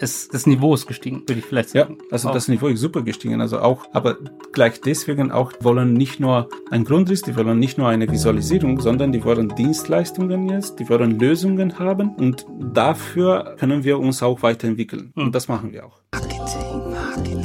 es, 0.00 0.28
das 0.28 0.46
Niveau 0.46 0.74
ist 0.74 0.86
gestiegen, 0.86 1.22
würde 1.26 1.40
ich 1.40 1.44
vielleicht 1.44 1.70
sagen. 1.70 1.98
Ja, 1.98 2.04
also 2.10 2.28
auch. 2.28 2.32
das 2.32 2.48
Niveau 2.48 2.68
ist 2.68 2.80
super 2.80 3.02
gestiegen. 3.02 3.40
Also 3.40 3.58
auch, 3.58 3.86
aber 3.92 4.16
gleich 4.52 4.80
deswegen 4.80 5.32
auch 5.32 5.52
wollen 5.60 5.92
nicht 5.92 6.20
nur 6.20 6.48
ein 6.70 6.84
Grundriss, 6.84 7.22
die 7.22 7.36
wollen 7.36 7.58
nicht 7.58 7.78
nur 7.78 7.88
eine 7.88 8.08
Visualisierung, 8.10 8.80
sondern 8.80 9.12
die 9.12 9.24
wollen 9.24 9.48
Dienstleistungen 9.56 10.48
jetzt, 10.48 10.78
die 10.78 10.88
wollen 10.88 11.18
Lösungen 11.18 11.78
haben 11.78 12.14
und 12.14 12.46
dafür 12.72 13.56
können 13.58 13.84
wir 13.84 13.98
uns 13.98 14.22
auch 14.22 14.42
weiterentwickeln. 14.42 15.12
Mhm. 15.14 15.24
Und 15.24 15.34
das 15.34 15.48
machen 15.48 15.72
wir 15.72 15.86
auch. 15.86 16.00
Marketing, 16.12 16.90
Marketing, 16.92 17.42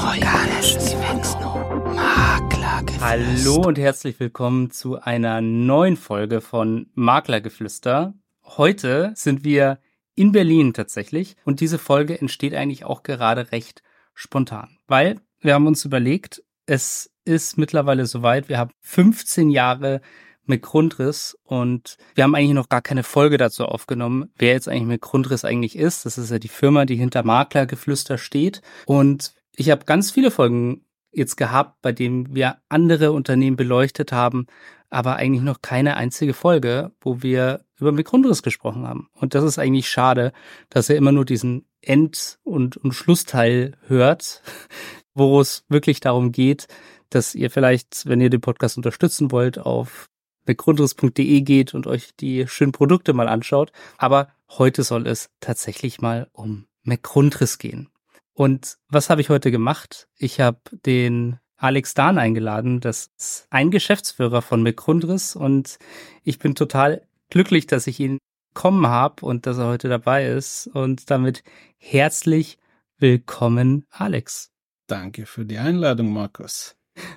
Hallo 3.01 3.55
und 3.67 3.77
herzlich 3.77 4.19
willkommen 4.19 4.71
zu 4.71 5.01
einer 5.01 5.41
neuen 5.41 5.97
Folge 5.97 6.39
von 6.39 6.87
Maklergeflüster. 6.93 8.13
Heute 8.45 9.11
sind 9.15 9.43
wir 9.43 9.79
in 10.15 10.31
Berlin 10.31 10.73
tatsächlich. 10.73 11.35
Und 11.45 11.59
diese 11.59 11.79
Folge 11.79 12.19
entsteht 12.19 12.53
eigentlich 12.53 12.85
auch 12.85 13.03
gerade 13.03 13.51
recht 13.51 13.83
spontan, 14.13 14.77
weil 14.87 15.19
wir 15.41 15.53
haben 15.53 15.67
uns 15.67 15.85
überlegt, 15.85 16.43
es 16.65 17.11
ist 17.25 17.57
mittlerweile 17.57 18.05
soweit, 18.05 18.49
wir 18.49 18.57
haben 18.57 18.71
15 18.81 19.49
Jahre 19.49 20.01
mit 20.45 20.61
Grundriss 20.61 21.37
und 21.43 21.97
wir 22.15 22.23
haben 22.23 22.35
eigentlich 22.35 22.53
noch 22.53 22.69
gar 22.69 22.81
keine 22.81 23.03
Folge 23.03 23.37
dazu 23.37 23.65
aufgenommen, 23.65 24.29
wer 24.37 24.51
jetzt 24.51 24.67
eigentlich 24.67 24.87
mit 24.87 25.01
Grundriss 25.01 25.45
eigentlich 25.45 25.77
ist. 25.77 26.05
Das 26.05 26.17
ist 26.17 26.31
ja 26.31 26.39
die 26.39 26.49
Firma, 26.49 26.85
die 26.85 26.95
hinter 26.95 27.23
Maklergeflüster 27.23 28.17
steht. 28.17 28.61
Und 28.85 29.33
ich 29.55 29.69
habe 29.69 29.85
ganz 29.85 30.11
viele 30.11 30.31
Folgen 30.31 30.85
jetzt 31.11 31.37
gehabt, 31.37 31.81
bei 31.81 31.91
denen 31.91 32.35
wir 32.35 32.57
andere 32.69 33.11
Unternehmen 33.11 33.55
beleuchtet 33.55 34.11
haben, 34.11 34.47
aber 34.89 35.15
eigentlich 35.15 35.43
noch 35.43 35.61
keine 35.61 35.95
einzige 35.95 36.33
Folge, 36.33 36.91
wo 36.99 37.21
wir 37.21 37.63
über 37.83 37.91
Mikronriss 37.91 38.41
gesprochen 38.41 38.87
haben. 38.87 39.09
Und 39.13 39.35
das 39.35 39.43
ist 39.43 39.59
eigentlich 39.59 39.89
schade, 39.89 40.31
dass 40.69 40.89
ihr 40.89 40.95
immer 40.95 41.11
nur 41.11 41.25
diesen 41.25 41.65
End- 41.81 42.39
und, 42.43 42.77
und 42.77 42.93
Schlussteil 42.93 43.73
hört, 43.87 44.41
wo 45.13 45.39
es 45.41 45.65
wirklich 45.67 45.99
darum 45.99 46.31
geht, 46.31 46.67
dass 47.09 47.35
ihr 47.35 47.51
vielleicht, 47.51 48.07
wenn 48.07 48.21
ihr 48.21 48.29
den 48.29 48.41
Podcast 48.41 48.77
unterstützen 48.77 49.31
wollt, 49.31 49.59
auf 49.59 50.09
begründriss.de 50.45 51.41
geht 51.41 51.73
und 51.73 51.87
euch 51.87 52.15
die 52.15 52.47
schönen 52.47 52.71
Produkte 52.71 53.13
mal 53.13 53.27
anschaut. 53.27 53.71
Aber 53.97 54.29
heute 54.49 54.83
soll 54.83 55.07
es 55.07 55.29
tatsächlich 55.39 56.01
mal 56.01 56.27
um 56.31 56.65
McGrundriss 56.83 57.57
gehen. 57.57 57.89
Und 58.33 58.77
was 58.89 59.09
habe 59.09 59.21
ich 59.21 59.29
heute 59.29 59.51
gemacht? 59.51 60.07
Ich 60.17 60.39
habe 60.39 60.59
den 60.85 61.39
Alex 61.63 61.93
Dahn 61.93 62.17
eingeladen. 62.17 62.81
Das 62.81 63.11
ist 63.17 63.47
ein 63.49 63.71
Geschäftsführer 63.71 64.41
von 64.41 64.63
McGrundriss 64.63 65.35
und 65.35 65.79
ich 66.23 66.39
bin 66.39 66.55
total 66.55 67.07
glücklich, 67.33 67.65
dass 67.65 67.87
ich 67.87 67.99
ihn 67.99 68.19
kommen 68.53 68.85
habe 68.85 69.25
und 69.25 69.47
dass 69.47 69.57
er 69.57 69.65
heute 69.65 69.89
dabei 69.89 70.27
ist. 70.27 70.67
Und 70.67 71.09
damit 71.09 71.43
herzlich 71.79 72.59
willkommen, 72.99 73.87
Alex. 73.89 74.51
Danke 74.85 75.25
für 75.25 75.43
die 75.43 75.57
Einladung, 75.57 76.13
Markus. 76.13 76.75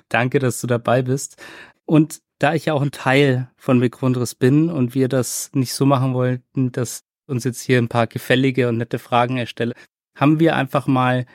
Danke, 0.09 0.39
dass 0.39 0.59
du 0.59 0.65
dabei 0.65 1.03
bist. 1.03 1.39
Und 1.85 2.21
da 2.39 2.55
ich 2.55 2.65
ja 2.65 2.73
auch 2.73 2.81
ein 2.81 2.89
Teil 2.89 3.51
von 3.57 3.77
McGrundriss 3.77 4.33
bin 4.33 4.71
und 4.71 4.95
wir 4.95 5.07
das 5.07 5.51
nicht 5.53 5.73
so 5.73 5.85
machen 5.85 6.15
wollten, 6.15 6.71
dass 6.71 7.03
uns 7.27 7.43
jetzt 7.43 7.61
hier 7.61 7.77
ein 7.77 7.87
paar 7.87 8.07
gefällige 8.07 8.69
und 8.69 8.77
nette 8.77 8.97
Fragen 8.97 9.37
erstelle, 9.37 9.75
haben 10.15 10.39
wir 10.39 10.55
einfach 10.55 10.87
mal 10.87 11.27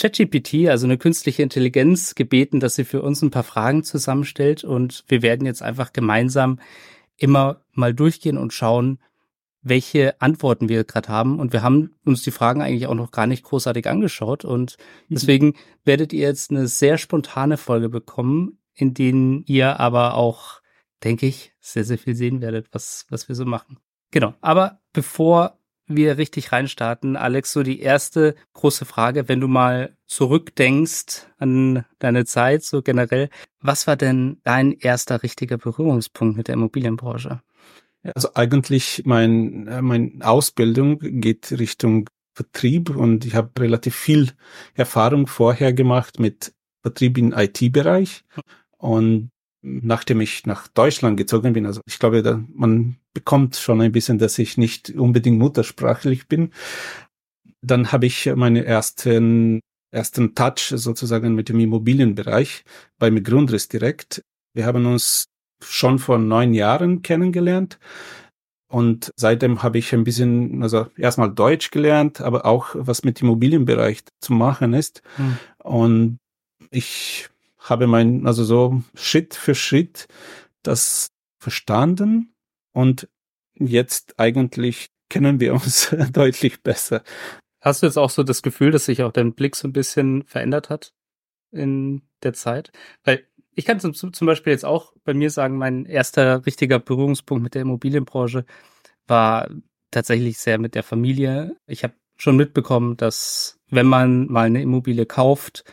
ChatGPT, 0.00 0.68
also 0.70 0.86
eine 0.86 0.96
künstliche 0.96 1.42
Intelligenz, 1.42 2.14
gebeten, 2.14 2.60
dass 2.60 2.76
sie 2.76 2.84
für 2.84 3.02
uns 3.02 3.20
ein 3.20 3.30
paar 3.30 3.42
Fragen 3.42 3.84
zusammenstellt 3.84 4.64
und 4.64 5.04
wir 5.08 5.20
werden 5.20 5.46
jetzt 5.46 5.62
einfach 5.62 5.92
gemeinsam 5.92 6.58
immer 7.22 7.62
mal 7.72 7.94
durchgehen 7.94 8.36
und 8.36 8.52
schauen, 8.52 8.98
welche 9.62 10.20
Antworten 10.20 10.68
wir 10.68 10.84
gerade 10.84 11.08
haben. 11.08 11.38
Und 11.38 11.52
wir 11.52 11.62
haben 11.62 11.94
uns 12.04 12.22
die 12.22 12.32
Fragen 12.32 12.60
eigentlich 12.60 12.88
auch 12.88 12.94
noch 12.94 13.12
gar 13.12 13.26
nicht 13.26 13.44
großartig 13.44 13.88
angeschaut. 13.88 14.44
Und 14.44 14.76
mhm. 15.08 15.14
deswegen 15.14 15.54
werdet 15.84 16.12
ihr 16.12 16.26
jetzt 16.26 16.50
eine 16.50 16.66
sehr 16.66 16.98
spontane 16.98 17.56
Folge 17.56 17.88
bekommen, 17.88 18.58
in 18.74 18.92
denen 18.92 19.44
ihr 19.46 19.78
aber 19.78 20.14
auch, 20.14 20.60
denke 21.04 21.26
ich, 21.26 21.52
sehr, 21.60 21.84
sehr 21.84 21.98
viel 21.98 22.16
sehen 22.16 22.40
werdet, 22.40 22.68
was, 22.72 23.06
was 23.08 23.28
wir 23.28 23.36
so 23.36 23.44
machen. 23.44 23.78
Genau. 24.10 24.34
Aber 24.40 24.80
bevor 24.92 25.58
wir 25.86 26.18
richtig 26.18 26.52
reinstarten, 26.52 27.16
Alex, 27.16 27.52
so 27.52 27.62
die 27.62 27.80
erste 27.80 28.34
große 28.54 28.84
Frage, 28.84 29.28
wenn 29.28 29.40
du 29.40 29.48
mal 29.48 29.96
zurückdenkst 30.06 31.26
an 31.38 31.84
deine 31.98 32.24
Zeit, 32.24 32.62
so 32.64 32.82
generell, 32.82 33.28
was 33.60 33.86
war 33.86 33.96
denn 33.96 34.40
dein 34.44 34.72
erster 34.72 35.22
richtiger 35.22 35.58
Berührungspunkt 35.58 36.36
mit 36.36 36.48
der 36.48 36.54
Immobilienbranche? 36.54 37.42
Also 38.14 38.30
eigentlich 38.34 39.02
mein, 39.04 39.68
äh, 39.68 39.82
meine 39.82 40.12
Ausbildung 40.22 40.98
geht 41.00 41.52
Richtung 41.52 42.08
Vertrieb 42.34 42.90
und 42.90 43.24
ich 43.26 43.34
habe 43.34 43.50
relativ 43.60 43.94
viel 43.94 44.30
Erfahrung 44.74 45.26
vorher 45.26 45.72
gemacht 45.72 46.18
mit 46.18 46.54
Vertrieb 46.80 47.18
im 47.18 47.32
IT-Bereich. 47.32 48.24
Und 48.78 49.30
nachdem 49.62 50.20
ich 50.20 50.44
nach 50.46 50.68
Deutschland 50.68 51.16
gezogen 51.16 51.52
bin, 51.52 51.66
also 51.66 51.80
ich 51.86 51.98
glaube, 51.98 52.22
da, 52.22 52.42
man 52.52 52.96
bekommt 53.14 53.56
schon 53.56 53.80
ein 53.80 53.92
bisschen, 53.92 54.18
dass 54.18 54.38
ich 54.38 54.58
nicht 54.58 54.90
unbedingt 54.90 55.38
muttersprachlich 55.38 56.26
bin. 56.26 56.50
Dann 57.62 57.92
habe 57.92 58.06
ich 58.06 58.30
meine 58.34 58.64
ersten, 58.64 59.60
ersten 59.92 60.34
Touch 60.34 60.72
sozusagen 60.74 61.34
mit 61.34 61.48
dem 61.48 61.60
Immobilienbereich 61.60 62.64
bei 62.98 63.10
Grundriss 63.10 63.68
direkt. 63.68 64.22
Wir 64.54 64.66
haben 64.66 64.86
uns 64.86 65.26
schon 65.62 65.98
vor 65.98 66.18
neun 66.18 66.54
Jahren 66.54 67.02
kennengelernt. 67.02 67.78
Und 68.68 69.12
seitdem 69.16 69.62
habe 69.62 69.78
ich 69.78 69.92
ein 69.92 70.02
bisschen, 70.02 70.62
also 70.62 70.86
erstmal 70.96 71.32
Deutsch 71.32 71.70
gelernt, 71.70 72.22
aber 72.22 72.46
auch 72.46 72.70
was 72.72 73.04
mit 73.04 73.20
Immobilienbereich 73.20 74.02
zu 74.20 74.32
machen 74.32 74.72
ist. 74.72 75.02
Hm. 75.16 75.36
Und 75.58 76.18
ich 76.70 77.28
habe 77.62 77.86
mein, 77.86 78.26
also 78.26 78.44
so 78.44 78.82
Schritt 78.94 79.34
für 79.34 79.54
Schritt 79.54 80.08
das 80.62 81.08
verstanden 81.38 82.34
und 82.72 83.08
jetzt 83.54 84.18
eigentlich 84.18 84.90
kennen 85.08 85.40
wir 85.40 85.54
uns 85.54 85.94
deutlich 86.12 86.62
besser. 86.62 87.02
Hast 87.60 87.82
du 87.82 87.86
jetzt 87.86 87.98
auch 87.98 88.10
so 88.10 88.22
das 88.22 88.42
Gefühl, 88.42 88.70
dass 88.70 88.86
sich 88.86 89.02
auch 89.02 89.12
dein 89.12 89.34
Blick 89.34 89.56
so 89.56 89.68
ein 89.68 89.72
bisschen 89.72 90.24
verändert 90.24 90.70
hat 90.70 90.92
in 91.52 92.02
der 92.22 92.32
Zeit? 92.32 92.72
Weil 93.04 93.26
ich 93.54 93.66
kann 93.66 93.78
zum, 93.78 93.94
zum 93.94 94.26
Beispiel 94.26 94.52
jetzt 94.52 94.64
auch 94.64 94.94
bei 95.04 95.14
mir 95.14 95.30
sagen, 95.30 95.58
mein 95.58 95.84
erster 95.84 96.44
richtiger 96.46 96.78
Berührungspunkt 96.78 97.42
mit 97.42 97.54
der 97.54 97.62
Immobilienbranche 97.62 98.46
war 99.06 99.48
tatsächlich 99.90 100.38
sehr 100.38 100.58
mit 100.58 100.74
der 100.74 100.82
Familie. 100.82 101.56
Ich 101.66 101.84
habe 101.84 101.94
schon 102.16 102.36
mitbekommen, 102.36 102.96
dass 102.96 103.60
wenn 103.72 103.86
man 103.86 104.26
mal 104.30 104.46
eine 104.46 104.62
Immobilie 104.62 105.06
kauft, 105.06 105.64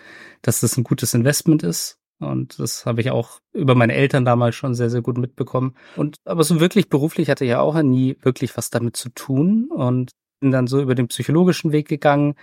dass 0.41 0.61
das 0.61 0.77
ein 0.77 0.83
gutes 0.83 1.13
Investment 1.13 1.63
ist. 1.63 1.97
Und 2.19 2.59
das 2.59 2.85
habe 2.85 3.01
ich 3.01 3.11
auch 3.11 3.39
über 3.53 3.75
meine 3.75 3.93
Eltern 3.93 4.25
damals 4.25 4.55
schon 4.55 4.73
sehr, 4.73 4.89
sehr 4.89 5.01
gut 5.01 5.17
mitbekommen. 5.17 5.75
Und 5.95 6.17
aber 6.25 6.43
so 6.43 6.59
wirklich 6.59 6.89
beruflich 6.89 7.29
hatte 7.29 7.43
ich 7.45 7.51
ja 7.51 7.59
auch 7.59 7.81
nie 7.81 8.17
wirklich 8.21 8.55
was 8.57 8.69
damit 8.69 8.95
zu 8.97 9.09
tun 9.09 9.69
und 9.69 10.11
bin 10.39 10.51
dann 10.51 10.67
so 10.67 10.81
über 10.81 10.95
den 10.95 11.07
psychologischen 11.09 11.71
Weg 11.71 11.87
gegangen. 11.87 12.35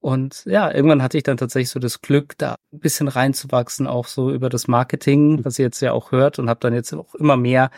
Und 0.00 0.44
ja, 0.46 0.70
irgendwann 0.70 1.02
hatte 1.02 1.16
ich 1.16 1.22
dann 1.22 1.36
tatsächlich 1.36 1.70
so 1.70 1.80
das 1.80 2.02
Glück, 2.02 2.36
da 2.38 2.56
ein 2.72 2.80
bisschen 2.80 3.08
reinzuwachsen, 3.08 3.86
auch 3.86 4.06
so 4.06 4.30
über 4.30 4.48
das 4.48 4.68
Marketing, 4.68 5.44
was 5.44 5.58
ihr 5.58 5.66
jetzt 5.66 5.80
ja 5.80 5.92
auch 5.92 6.12
hört 6.12 6.38
und 6.38 6.48
habe 6.50 6.60
dann 6.60 6.74
jetzt 6.74 6.92
auch 6.94 7.14
immer 7.14 7.36
mehr 7.36 7.70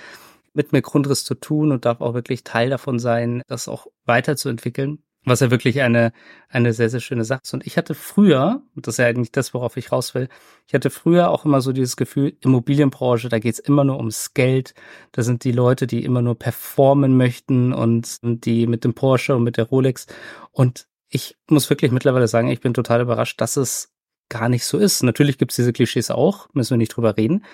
mit 0.53 0.73
mir 0.73 0.83
Grundriss 0.83 1.25
zu 1.25 1.35
tun 1.35 1.71
und 1.71 1.85
darf 1.85 2.01
auch 2.01 2.15
wirklich 2.15 2.43
Teil 2.43 2.71
davon 2.71 2.99
sein, 2.99 3.43
das 3.47 3.69
auch 3.69 3.87
weiterzuentwickeln 4.05 5.03
was 5.27 5.41
ja 5.41 5.51
wirklich 5.51 5.83
eine, 5.83 6.13
eine 6.49 6.73
sehr, 6.73 6.89
sehr 6.89 7.01
schöne 7.01 7.25
Sache 7.25 7.41
ist. 7.43 7.53
Und 7.53 7.67
ich 7.67 7.77
hatte 7.77 7.95
früher, 7.95 8.63
und 8.75 8.87
das 8.87 8.95
ist 8.95 8.99
ja 8.99 9.07
eigentlich 9.07 9.33
das, 9.33 9.53
worauf 9.55 9.77
ich 9.77 9.91
raus 9.91 10.15
will, 10.15 10.29
ich 10.67 10.75
hatte 10.75 10.89
früher 10.89 11.31
auch 11.31 11.45
immer 11.45 11.61
so 11.61 11.73
dieses 11.73 11.97
Gefühl, 11.97 12.37
Immobilienbranche, 12.41 13.29
da 13.29 13.41
geht's 13.41 13.59
immer 13.59 13.85
nur 13.85 13.97
ums 13.97 14.35
Geld. 14.35 14.75
Da 15.13 15.23
sind 15.23 15.43
die 15.45 15.53
Leute, 15.53 15.87
die 15.87 16.05
immer 16.05 16.23
nur 16.23 16.39
performen 16.39 17.17
möchten 17.17 17.73
und 17.73 18.19
die 18.23 18.67
mit 18.69 18.85
dem 18.85 18.95
Porsche 18.95 19.35
und 19.35 19.43
mit 19.43 19.57
der 19.57 19.65
Rolex. 19.65 20.07
Und 20.53 20.87
ich 21.09 21.37
muss 21.51 21.69
wirklich 21.71 21.91
mittlerweile 21.91 22.29
sagen, 22.29 22.49
ich 22.49 22.61
bin 22.61 22.73
total 22.73 23.01
überrascht, 23.01 23.41
dass 23.41 23.57
es 23.57 23.93
gar 24.29 24.49
nicht 24.49 24.65
so 24.65 24.79
ist. 24.79 25.03
Natürlich 25.03 25.39
gibt's 25.39 25.57
diese 25.57 25.73
Klischees 25.73 26.11
auch, 26.11 26.49
müssen 26.53 26.71
wir 26.71 26.79
nicht 26.79 26.97
drüber 26.97 27.17
reden. 27.17 27.45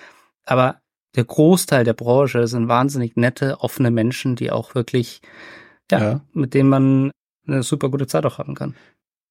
Aber 0.45 0.79
der 1.15 1.25
Großteil 1.25 1.83
der 1.83 1.93
Branche 1.93 2.47
sind 2.47 2.67
wahnsinnig 2.67 3.15
nette, 3.15 3.61
offene 3.61 3.91
Menschen, 3.91 4.35
die 4.35 4.51
auch 4.51 4.75
wirklich, 4.75 5.21
ja, 5.91 5.99
ja. 5.99 6.21
mit 6.33 6.53
denen 6.53 6.69
man 6.69 7.11
eine 7.47 7.63
super 7.63 7.89
gute 7.89 8.07
Zeit 8.07 8.25
auch 8.25 8.37
haben 8.37 8.55
kann. 8.55 8.75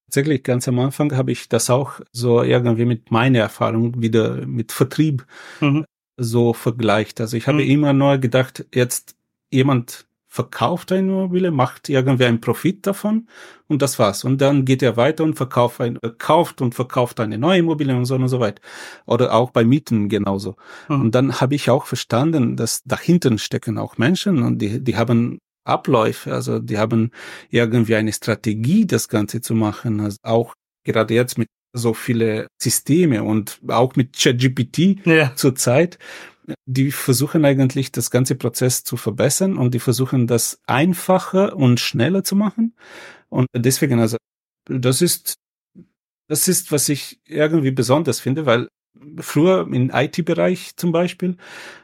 Tatsächlich, 0.07 0.43
ganz 0.43 0.67
am 0.67 0.79
Anfang 0.79 1.15
habe 1.15 1.31
ich 1.31 1.49
das 1.49 1.69
auch 1.69 1.99
so 2.11 2.43
irgendwie 2.43 2.85
mit 2.85 3.09
meiner 3.09 3.39
Erfahrung 3.39 4.01
wieder 4.01 4.45
mit 4.45 4.71
Vertrieb 4.71 5.25
mhm. 5.59 5.85
so 6.17 6.53
vergleicht. 6.53 7.19
Also 7.19 7.35
ich 7.37 7.47
habe 7.47 7.63
mhm. 7.63 7.69
immer 7.69 7.93
nur 7.93 8.17
gedacht, 8.19 8.65
jetzt 8.73 9.15
jemand 9.51 10.05
verkauft 10.33 10.91
eine 10.91 11.01
Immobilie, 11.01 11.51
macht 11.51 11.89
irgendwie 11.89 12.25
einen 12.25 12.41
Profit 12.41 12.87
davon 12.87 13.27
und 13.67 13.83
das 13.83 13.99
war's. 13.99 14.23
Und 14.23 14.41
dann 14.41 14.65
geht 14.65 14.81
er 14.81 14.97
weiter 14.97 15.23
und 15.23 15.35
verkauft 15.35 15.79
ein, 15.79 15.99
kauft 16.17 16.59
und 16.59 16.73
verkauft 16.73 17.19
eine 17.19 17.37
neue 17.37 17.59
Immobilie 17.59 17.95
und 17.95 18.05
so 18.05 18.15
und 18.15 18.27
so 18.27 18.39
weiter. 18.39 18.59
Oder 19.05 19.31
auch 19.31 19.51
bei 19.51 19.63
Mieten 19.63 20.09
genauso. 20.09 20.55
Mhm. 20.89 21.01
Und 21.01 21.15
dann 21.15 21.39
habe 21.39 21.53
ich 21.53 21.69
auch 21.69 21.85
verstanden, 21.85 22.55
dass 22.55 22.81
dahinter 22.83 23.37
stecken 23.37 23.77
auch 23.77 23.99
Menschen 23.99 24.41
und 24.41 24.57
die, 24.57 24.83
die 24.83 24.97
haben 24.97 25.37
Abläufe. 25.63 26.33
Also 26.33 26.59
die 26.59 26.77
haben 26.77 27.11
irgendwie 27.49 27.95
eine 27.95 28.13
Strategie, 28.13 28.85
das 28.85 29.07
Ganze 29.07 29.41
zu 29.41 29.55
machen. 29.55 29.99
Also 29.99 30.17
auch 30.23 30.53
gerade 30.83 31.13
jetzt 31.13 31.37
mit 31.37 31.47
so 31.73 31.93
viele 31.93 32.47
Systeme 32.61 33.23
und 33.23 33.59
auch 33.67 33.95
mit 33.95 34.17
ChatGPT 34.17 35.05
ja. 35.05 35.35
zurzeit, 35.35 35.97
die 36.65 36.91
versuchen 36.91 37.45
eigentlich 37.45 37.91
das 37.91 38.11
ganze 38.11 38.35
Prozess 38.35 38.83
zu 38.83 38.97
verbessern 38.97 39.57
und 39.57 39.73
die 39.73 39.79
versuchen 39.79 40.27
das 40.27 40.59
einfacher 40.67 41.55
und 41.55 41.79
schneller 41.79 42.23
zu 42.23 42.35
machen. 42.35 42.75
Und 43.29 43.47
deswegen, 43.55 43.99
also 43.99 44.17
das 44.65 45.01
ist, 45.01 45.35
das 46.27 46.47
ist, 46.47 46.71
was 46.71 46.89
ich 46.89 47.19
irgendwie 47.27 47.71
besonders 47.71 48.19
finde, 48.19 48.45
weil 48.45 48.67
früher 49.19 49.67
im 49.71 49.89
IT-Bereich 49.91 50.75
zum 50.75 50.91
Beispiel 50.91 51.37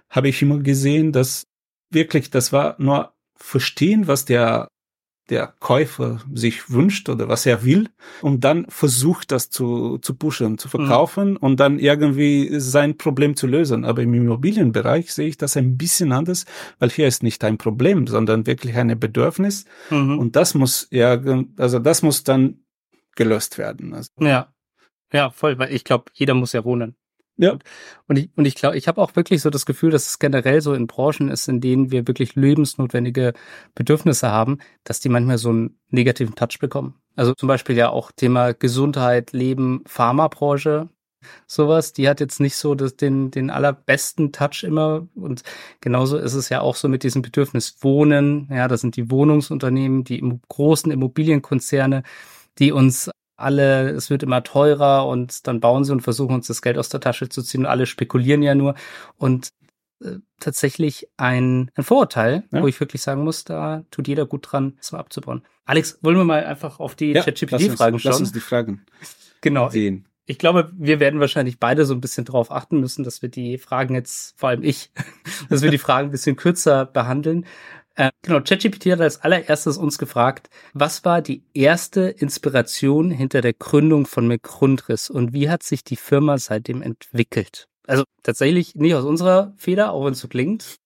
habe 0.10 0.30
ich 0.30 0.42
immer 0.42 0.60
gesehen, 0.60 1.12
dass 1.12 1.46
wirklich, 1.92 2.30
das 2.30 2.52
war 2.52 2.76
nur 2.80 3.14
verstehen, 3.40 4.08
was 4.08 4.26
der 4.26 4.70
der 5.30 5.54
Käufer 5.60 6.22
sich 6.34 6.70
wünscht 6.70 7.08
oder 7.10 7.28
was 7.28 7.46
er 7.46 7.64
will 7.64 7.90
und 8.22 8.44
dann 8.44 8.66
versucht 8.70 9.32
das 9.32 9.50
zu, 9.50 10.00
zu 10.00 10.16
pushen, 10.16 10.58
zu 10.58 10.68
verkaufen 10.70 11.32
mhm. 11.32 11.38
und 11.38 11.60
dann 11.60 11.80
irgendwie 11.80 12.60
sein 12.60 12.98
Problem 12.98 13.36
zu 13.36 13.48
lösen. 13.48 13.86
Aber 13.86 14.02
im 14.02 14.14
Immobilienbereich 14.14 15.14
sehe 15.14 15.28
ich 15.28 15.38
das 15.38 15.56
ein 15.56 15.78
bisschen 15.78 16.12
anders, 16.12 16.46
weil 16.80 16.90
hier 16.90 17.08
ist 17.08 17.24
nicht 17.24 17.44
ein 17.44 17.58
Problem, 17.58 18.08
sondern 18.08 18.48
wirklich 18.48 18.76
ein 18.76 19.00
Bedürfnis 19.00 19.66
mhm. 19.90 20.18
und 20.18 20.36
das 20.36 20.54
muss 20.54 20.88
ja, 20.92 21.22
also 21.58 21.80
das 21.80 22.02
muss 22.02 22.24
dann 22.24 22.64
gelöst 23.16 23.58
werden. 23.58 23.94
Also. 23.94 24.10
Ja, 24.20 24.54
ja, 25.14 25.30
voll, 25.30 25.58
weil 25.60 25.74
ich 25.74 25.84
glaube, 25.84 26.06
jeder 26.14 26.34
muss 26.34 26.54
ja 26.54 26.64
wohnen. 26.64 26.96
Ja. 27.40 27.58
Und 28.08 28.18
ich, 28.18 28.30
und 28.36 28.46
ich 28.46 28.56
glaube, 28.56 28.78
ich 28.78 28.90
habe 28.90 29.02
auch 29.02 29.16
wirklich 29.16 29.42
so 29.42 29.50
das 29.50 29.66
Gefühl, 29.66 29.92
dass 29.92 30.08
es 30.08 30.20
generell 30.20 30.60
so 30.60 30.74
in 30.74 30.88
Branchen 30.88 31.30
ist, 31.30 31.48
in 31.48 31.62
denen 31.62 31.90
wir 31.90 32.06
wirklich 32.06 32.36
lebensnotwendige 32.36 33.34
Bedürfnisse 33.76 34.30
haben, 34.30 34.58
dass 34.84 35.00
die 35.00 35.08
manchmal 35.08 35.38
so 35.38 35.50
einen 35.50 35.80
negativen 35.90 36.36
Touch 36.36 36.60
bekommen. 36.60 36.96
Also 37.16 37.34
zum 37.34 37.48
Beispiel 37.48 37.78
ja 37.78 37.90
auch 37.90 38.12
Thema 38.12 38.54
Gesundheit, 38.54 39.32
Leben, 39.32 39.84
Pharmabranche, 39.86 40.90
sowas, 41.48 41.94
die 41.94 42.10
hat 42.10 42.20
jetzt 42.20 42.42
nicht 42.42 42.58
so 42.58 42.76
das, 42.76 42.98
den, 42.98 43.32
den 43.32 43.50
allerbesten 43.50 44.34
Touch 44.34 44.64
immer. 44.64 45.08
Und 45.16 45.44
genauso 45.80 46.18
ist 46.18 46.34
es 46.34 46.50
ja 46.50 46.60
auch 46.60 46.76
so 46.76 46.90
mit 46.90 47.04
diesem 47.04 47.22
Bedürfnis 47.22 47.78
Wohnen. 47.82 48.50
Ja, 48.52 48.68
das 48.68 48.82
sind 48.82 48.98
die 48.98 49.10
Wohnungsunternehmen, 49.10 50.04
die 50.04 50.22
großen 50.50 50.92
Immobilienkonzerne, 50.92 52.04
die 52.58 52.74
uns 52.74 53.10
alle, 53.40 53.90
es 53.90 54.10
wird 54.10 54.24
immer 54.24 54.44
teurer 54.44 55.08
und 55.08 55.48
dann 55.48 55.60
bauen 55.60 55.84
sie 55.84 55.92
und 55.92 56.02
versuchen 56.02 56.36
uns 56.36 56.48
das 56.48 56.62
Geld 56.62 56.78
aus 56.78 56.90
der 56.90 57.00
Tasche 57.00 57.30
zu 57.30 57.42
ziehen. 57.42 57.66
Alle 57.66 57.86
spekulieren 57.86 58.42
ja 58.42 58.56
nur. 58.56 58.76
Und 59.18 59.52
äh, 60.02 60.18
tatsächlich 60.40 61.10
ein, 61.18 61.72
ein 61.76 61.84
Vorurteil, 61.84 62.44
ja. 62.52 62.62
wo 62.62 62.68
ich 62.68 62.80
wirklich 62.80 63.02
sagen 63.02 63.24
muss, 63.24 63.44
da 63.44 63.84
tut 63.92 64.08
jeder 64.08 64.26
gut 64.26 64.48
dran, 64.50 64.78
es 64.80 64.92
mal 64.92 65.00
abzubauen. 65.00 65.44
Alex, 65.66 66.00
wollen 66.02 66.18
wir 66.18 66.24
mal 66.24 66.46
einfach 66.46 66.80
auf 66.80 66.96
die 66.96 67.12
ja, 67.12 67.22
ChatGPT-Fragen 67.22 68.00
schauen? 68.00 68.12
Lass 68.12 68.20
uns 68.20 68.32
die 68.32 68.40
Fragen 68.40 68.86
genau. 69.42 69.70
sehen. 69.70 70.08
Ich 70.26 70.38
glaube, 70.38 70.72
wir 70.78 71.00
werden 71.00 71.20
wahrscheinlich 71.20 71.60
beide 71.60 71.86
so 71.86 71.94
ein 71.94 72.02
bisschen 72.02 72.24
darauf 72.24 72.52
achten 72.52 72.80
müssen, 72.80 73.04
dass 73.04 73.22
wir 73.22 73.30
die 73.30 73.58
Fragen 73.58 73.96
jetzt, 73.96 74.40
vor 74.40 74.50
allem 74.50 74.64
ich, 74.64 74.92
dass 75.50 75.62
wir 75.62 75.72
die 75.72 75.78
Fragen 75.78 76.10
ein 76.10 76.12
bisschen 76.12 76.36
kürzer 76.36 76.86
behandeln, 76.86 77.46
äh, 77.96 78.12
genau, 78.22 78.40
ChatGPT 78.42 78.92
hat 78.92 79.02
als 79.02 79.22
allererstes 79.22 79.78
uns 79.78 79.98
gefragt, 79.98 80.50
was 80.74 81.04
war 81.06 81.22
die 81.22 81.44
erste 81.54 82.02
Inspiration 82.02 83.12
hinter 83.12 83.42
der 83.42 83.54
Gründung 83.54 84.06
von 84.06 84.28
McGrundriss 84.28 85.10
und 85.10 85.34
wie 85.34 85.50
hat 85.50 85.64
sich 85.64 85.84
die 85.84 85.98
Firma 85.98 86.38
seitdem 86.38 86.82
entwickelt? 86.82 87.68
Also 87.88 88.04
tatsächlich 88.24 88.76
nicht 88.76 88.96
aus 88.96 89.04
unserer 89.04 89.54
Feder, 89.58 89.92
auch 89.92 90.06
wenn 90.06 90.14
es 90.14 90.20
so 90.20 90.28
klingt. 90.28 90.78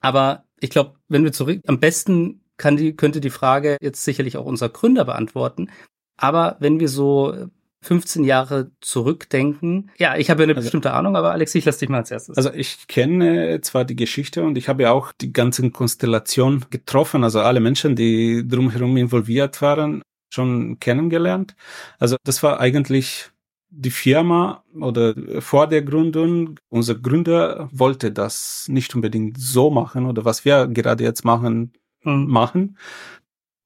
Aber 0.00 0.44
ich 0.60 0.70
glaube, 0.70 0.94
wenn 1.08 1.24
wir 1.24 1.32
zurück, 1.32 1.60
am 1.66 1.80
besten 1.80 2.44
kann 2.56 2.76
die, 2.76 2.94
könnte 2.94 3.20
die 3.20 3.30
Frage 3.30 3.76
jetzt 3.80 4.04
sicherlich 4.04 4.36
auch 4.36 4.44
unser 4.44 4.68
Gründer 4.68 5.04
beantworten. 5.04 5.70
Aber 6.16 6.56
wenn 6.60 6.80
wir 6.80 6.88
so 6.88 7.48
15 7.80 8.24
Jahre 8.24 8.72
zurückdenken. 8.80 9.90
Ja, 9.98 10.16
ich 10.16 10.30
habe 10.30 10.42
ja 10.42 10.44
eine 10.44 10.54
also, 10.54 10.66
bestimmte 10.66 10.92
Ahnung, 10.92 11.16
aber 11.16 11.32
Alex, 11.32 11.54
ich 11.54 11.64
lasse 11.64 11.80
dich 11.80 11.88
mal 11.88 11.98
als 11.98 12.10
erstes. 12.10 12.36
Also 12.36 12.52
ich 12.52 12.88
kenne 12.88 13.60
zwar 13.60 13.84
die 13.84 13.96
Geschichte 13.96 14.42
und 14.42 14.58
ich 14.58 14.68
habe 14.68 14.82
ja 14.82 14.92
auch 14.92 15.12
die 15.12 15.32
ganzen 15.32 15.72
Konstellationen 15.72 16.64
getroffen, 16.70 17.22
also 17.24 17.40
alle 17.40 17.60
Menschen, 17.60 17.94
die 17.94 18.46
drumherum 18.46 18.96
involviert 18.96 19.62
waren, 19.62 20.02
schon 20.30 20.80
kennengelernt. 20.80 21.54
Also 21.98 22.16
das 22.24 22.42
war 22.42 22.60
eigentlich 22.60 23.30
die 23.70 23.90
Firma 23.90 24.64
oder 24.80 25.14
vor 25.40 25.66
der 25.66 25.82
Gründung, 25.82 26.58
unser 26.68 26.94
Gründer 26.94 27.68
wollte 27.70 28.10
das 28.10 28.66
nicht 28.68 28.94
unbedingt 28.94 29.38
so 29.38 29.70
machen 29.70 30.06
oder 30.06 30.24
was 30.24 30.44
wir 30.44 30.66
gerade 30.66 31.04
jetzt 31.04 31.24
machen, 31.24 31.72
mhm. 32.02 32.26
machen, 32.26 32.76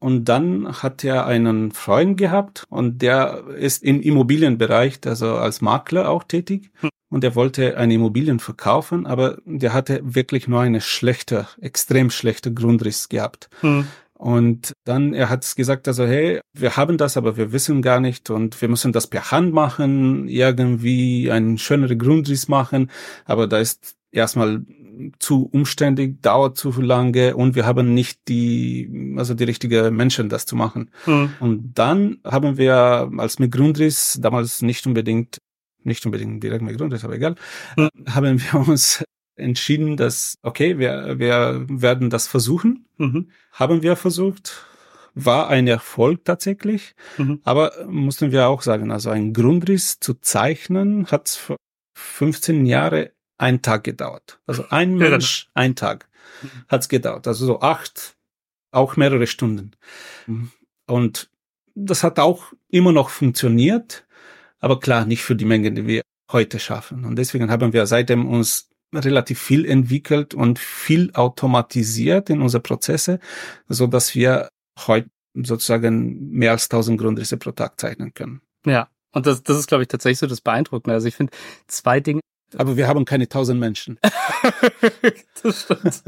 und 0.03 0.25
dann 0.25 0.83
hat 0.83 1.05
er 1.05 1.27
einen 1.27 1.71
Freund 1.71 2.17
gehabt 2.17 2.65
und 2.69 3.03
der 3.03 3.45
ist 3.57 3.85
im 3.85 4.01
Immobilienbereich, 4.01 4.99
also 5.07 5.37
als 5.37 5.61
Makler 5.61 6.11
auch 6.11 6.25
tätig. 6.25 6.73
Hm. 6.81 6.91
Und 7.09 7.23
er 7.23 7.37
wollte 7.37 7.77
eine 7.77 7.95
Immobilien 7.95 8.41
verkaufen, 8.41 9.07
aber 9.07 9.39
der 9.45 9.73
hatte 9.73 10.01
wirklich 10.03 10.49
nur 10.49 10.61
eine 10.61 10.81
schlechte, 10.81 11.47
extrem 11.61 12.11
schlechte 12.11 12.53
Grundriss 12.53 13.11
gehabt. 13.11 13.49
Hm. 13.61 13.87
Und 14.15 14.73
dann, 14.85 15.15
er 15.15 15.31
hat 15.31 15.55
gesagt, 15.55 15.87
also, 15.87 16.05
hey, 16.05 16.41
wir 16.53 16.77
haben 16.77 16.99
das, 16.99 17.17
aber 17.17 17.37
wir 17.37 17.53
wissen 17.53 17.81
gar 17.81 18.01
nicht 18.01 18.29
und 18.29 18.61
wir 18.61 18.69
müssen 18.69 18.91
das 18.91 19.07
per 19.07 19.31
Hand 19.31 19.53
machen, 19.53 20.27
irgendwie 20.27 21.31
einen 21.31 21.59
schöneren 21.59 21.99
Grundriss 21.99 22.49
machen, 22.49 22.91
aber 23.25 23.47
da 23.47 23.59
ist 23.59 23.95
erstmal 24.11 24.65
zu 25.19 25.49
umständlich, 25.53 26.21
dauert 26.21 26.57
zu 26.57 26.71
lange 26.81 27.37
und 27.37 27.55
wir 27.55 27.67
haben 27.67 27.95
nicht 27.95 28.29
die, 28.29 29.15
also 29.17 29.35
die 29.35 29.45
richtige 29.45 29.91
Menschen, 29.91 30.29
das 30.29 30.47
zu 30.47 30.57
machen. 30.57 30.91
Mhm. 31.07 31.35
Und 31.41 31.73
dann 31.75 32.19
haben 32.25 32.59
wir 32.59 33.11
als 33.17 33.39
mit 33.39 33.53
Grundriss 33.53 34.19
damals 34.21 34.63
nicht 34.63 34.87
unbedingt, 34.87 35.39
nicht 35.83 36.05
unbedingt 36.07 36.43
direkt 36.43 36.63
mit 36.63 36.77
Grundriss, 36.79 37.05
aber 37.05 37.15
egal, 37.15 37.37
mhm. 37.77 37.89
haben 38.09 38.41
wir 38.41 38.69
uns 38.69 39.05
entschieden, 39.37 39.97
dass, 39.97 40.37
okay, 40.43 40.79
wir, 40.79 41.19
wir 41.19 41.67
werden 41.69 42.11
das 42.11 42.27
versuchen. 42.27 42.87
Mhm. 42.99 43.31
Haben 43.53 43.83
wir 43.83 43.97
versucht, 43.97 44.67
war 45.15 45.49
ein 45.49 45.67
Erfolg 45.67 46.25
tatsächlich. 46.25 46.95
Mhm. 47.19 47.41
Aber 47.45 47.73
mussten 47.87 48.33
wir 48.33 48.49
auch 48.49 48.63
sagen, 48.63 48.91
also 48.91 49.11
ein 49.11 49.33
Grundriss 49.33 49.99
zu 50.01 50.15
zeichnen 50.15 51.07
hat 51.07 51.57
15 51.95 52.67
Jahre 52.67 53.13
ein 53.43 53.61
Tag 53.61 53.83
gedauert. 53.85 54.41
Also 54.47 54.65
ein 54.71 54.95
Mensch, 54.95 55.51
ein 55.55 55.75
Tag 55.75 56.09
hat's 56.69 56.89
gedauert. 56.89 57.27
Also 57.27 57.45
so 57.45 57.61
acht, 57.61 58.17
auch 58.71 58.97
mehrere 58.97 59.27
Stunden. 59.27 59.73
Und 60.87 61.29
das 61.75 62.05
hat 62.05 62.21
auch 62.21 62.53
immer 62.69 62.93
noch 62.93 63.11
funktioniert, 63.11 64.07
aber 64.61 64.79
klar, 64.79 65.07
nicht 65.07 65.23
für 65.23 65.35
die 65.35 65.45
Menge, 65.45 65.73
die 65.73 65.87
wir 65.87 66.03
heute 66.31 66.61
schaffen. 66.61 67.05
Und 67.05 67.17
deswegen 67.17 67.51
haben 67.51 67.73
wir 67.73 67.87
seitdem 67.87 68.29
uns 68.29 68.71
relativ 68.95 69.41
viel 69.41 69.65
entwickelt 69.67 70.35
und 70.35 70.59
viel 70.59 71.11
automatisiert 71.15 72.31
in 72.31 72.43
unsere 72.43 72.63
Prozesse, 72.63 73.19
so 73.69 73.89
dass 73.89 74.15
wir 74.15 74.49
heute 74.87 75.11
sozusagen 75.35 76.31
mehr 76.31 76.53
als 76.53 76.65
1000 76.65 77.01
Grundrisse 77.01 77.39
pro 77.39 77.51
Tag 77.53 77.81
zeichnen 77.81 78.15
können. 78.15 78.41
Ja, 78.67 78.89
und 79.13 79.27
das, 79.27 79.43
das 79.43 79.59
ist, 79.59 79.67
glaube 79.67 79.83
ich, 79.83 79.89
tatsächlich 79.89 80.19
so 80.19 80.27
das 80.27 80.41
Beeindruckende. 80.41 80.95
Also 80.95 81.09
ich 81.09 81.17
finde 81.17 81.33
zwei 81.67 82.01
Dinge 82.01 82.21
aber 82.57 82.77
wir 82.77 82.89
haben 82.89 83.05
keine 83.05 83.29
tausend 83.29 83.61
Menschen. 83.61 83.99
das 85.43 85.63
stimmt. 85.63 86.03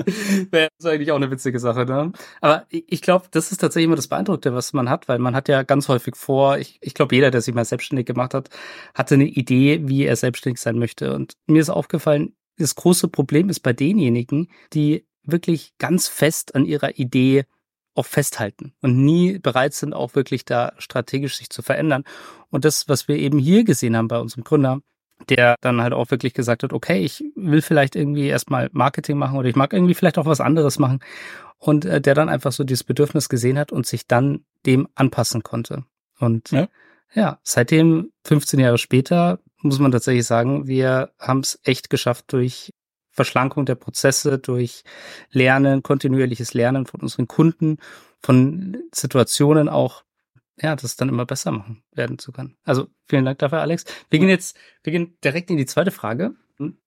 Wäre 0.53 0.69
eigentlich 0.85 1.13
auch 1.13 1.17
eine 1.17 1.31
witzige 1.31 1.59
Sache, 1.59 1.85
ne? 1.85 2.13
Aber 2.41 2.67
ich 2.71 3.03
glaube, 3.03 3.27
das 3.31 3.53
ist 3.53 3.59
tatsächlich 3.59 3.87
immer 3.87 3.97
das 3.97 4.09
Beeindruckte, 4.09 4.55
was 4.55 4.73
man 4.73 4.89
hat, 4.89 5.09
weil 5.09 5.19
man 5.19 5.35
hat 5.35 5.49
ja 5.49 5.63
ganz 5.63 5.89
häufig 5.89 6.17
vor, 6.17 6.59
ich, 6.59 6.79
ich 6.81 6.95
glaube, 6.95 7.15
jeder, 7.15 7.31
der 7.31 7.41
sich 7.41 7.55
mal 7.55 7.65
selbstständig 7.65 8.07
gemacht 8.07 8.35
hat, 8.35 8.51
hatte 8.95 9.15
eine 9.15 9.27
Idee, 9.27 9.81
wie 9.85 10.05
er 10.05 10.17
selbstständig 10.17 10.61
sein 10.61 10.79
möchte. 10.79 11.15
Und 11.15 11.35
mir 11.47 11.61
ist 11.61 11.71
aufgefallen, 11.71 12.35
das 12.57 12.75
große 12.75 13.09
Problem 13.09 13.49
ist 13.49 13.61
bei 13.61 13.73
denjenigen, 13.73 14.49
die 14.73 15.07
wirklich 15.25 15.73
ganz 15.79 16.09
fest 16.09 16.55
an 16.55 16.67
ihrer 16.67 16.99
Idee 16.99 17.45
auch 17.95 18.07
festhalten 18.07 18.75
und 18.81 19.05
nie 19.05 19.39
bereit 19.39 19.75
sind, 19.75 19.95
auch 19.95 20.15
wirklich 20.15 20.45
da 20.45 20.73
strategisch 20.79 21.37
sich 21.37 21.51
zu 21.51 21.63
verändern. 21.63 22.05
Und 22.51 22.65
das, 22.65 22.89
was 22.89 23.09
wir 23.09 23.17
eben 23.17 23.39
hier 23.39 23.65
gesehen 23.65 23.97
haben 23.97 24.09
bei 24.09 24.19
unserem 24.19 24.45
Gründer, 24.45 24.81
der 25.29 25.57
dann 25.61 25.81
halt 25.81 25.93
auch 25.93 26.11
wirklich 26.11 26.35
gesagt 26.35 26.63
hat, 26.63 26.73
okay, 26.73 26.99
ich 27.01 27.25
will 27.35 27.63
vielleicht 27.63 27.97
irgendwie 27.97 28.27
erstmal 28.27 28.69
Marketing 28.73 29.17
machen 29.17 29.39
oder 29.39 29.49
ich 29.49 29.57
mag 29.57 29.73
irgendwie 29.73 29.95
vielleicht 29.95 30.19
auch 30.19 30.27
was 30.27 30.41
anderes 30.41 30.79
machen. 30.79 31.01
Und 31.59 31.85
äh, 31.85 32.01
der 32.01 32.15
dann 32.15 32.29
einfach 32.29 32.53
so 32.53 32.65
dieses 32.65 32.85
Bedürfnis 32.85 33.29
gesehen 33.29 33.59
hat 33.59 33.73
und 33.73 33.87
sich 33.87 34.07
dann 34.07 34.45
dem 34.67 34.89
anpassen 34.95 35.43
konnte. 35.43 35.85
Und 36.19 36.51
ja, 36.51 36.69
ja 37.15 37.39
seitdem, 37.43 38.11
15 38.25 38.61
Jahre 38.61 38.79
später, 38.79 39.39
muss 39.63 39.79
man 39.79 39.93
tatsächlich 39.93 40.27
sagen, 40.27 40.67
wir 40.67 41.13
haben 41.19 41.41
es 41.41 41.59
echt 41.65 41.89
geschafft 41.89 42.27
durch 42.29 42.73
Verschlankung 43.11 43.65
der 43.65 43.77
Prozesse, 43.77 44.39
durch 44.39 44.83
Lernen, 45.31 45.83
kontinuierliches 45.83 46.53
Lernen 46.53 46.85
von 46.85 47.01
unseren 47.01 47.29
Kunden, 47.29 47.79
von 48.21 48.77
Situationen 48.93 49.69
auch 49.69 50.04
ja, 50.61 50.77
das 50.77 50.97
dann 50.97 51.09
immer 51.09 51.27
besser 51.27 51.51
machen 51.51 51.83
werden 51.93 52.19
zu 52.19 52.33
können. 52.33 52.57
Also 52.65 52.87
vielen 53.07 53.25
Dank 53.25 53.39
dafür, 53.39 53.61
Alex. 53.61 53.85
Wir 54.11 54.19
gehen 54.19 54.29
jetzt, 54.29 54.57
wir 54.83 54.93
gehen 54.93 55.17
direkt 55.23 55.51
in 55.51 55.57
die 55.57 55.67
zweite 55.67 55.91
Frage. 55.91 56.35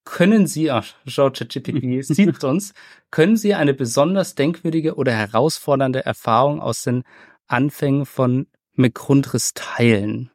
können 0.06 0.48
Sie, 0.48 0.72
ach, 0.72 0.94
schau, 1.06 1.30
ChatGPT 1.30 2.04
sieht 2.06 2.44
uns, 2.44 2.74
können 3.12 3.36
Sie 3.36 3.54
eine 3.54 3.74
besonders 3.74 4.36
denkwürdige 4.36 4.96
oder 4.96 5.12
herausfordernde 5.12 6.06
Erfahrung 6.06 6.62
aus 6.62 6.84
den 6.84 7.04
Anfängen 7.48 8.06
von 8.06 8.48
McGrundriss 8.74 9.54
teilen? 9.54 10.32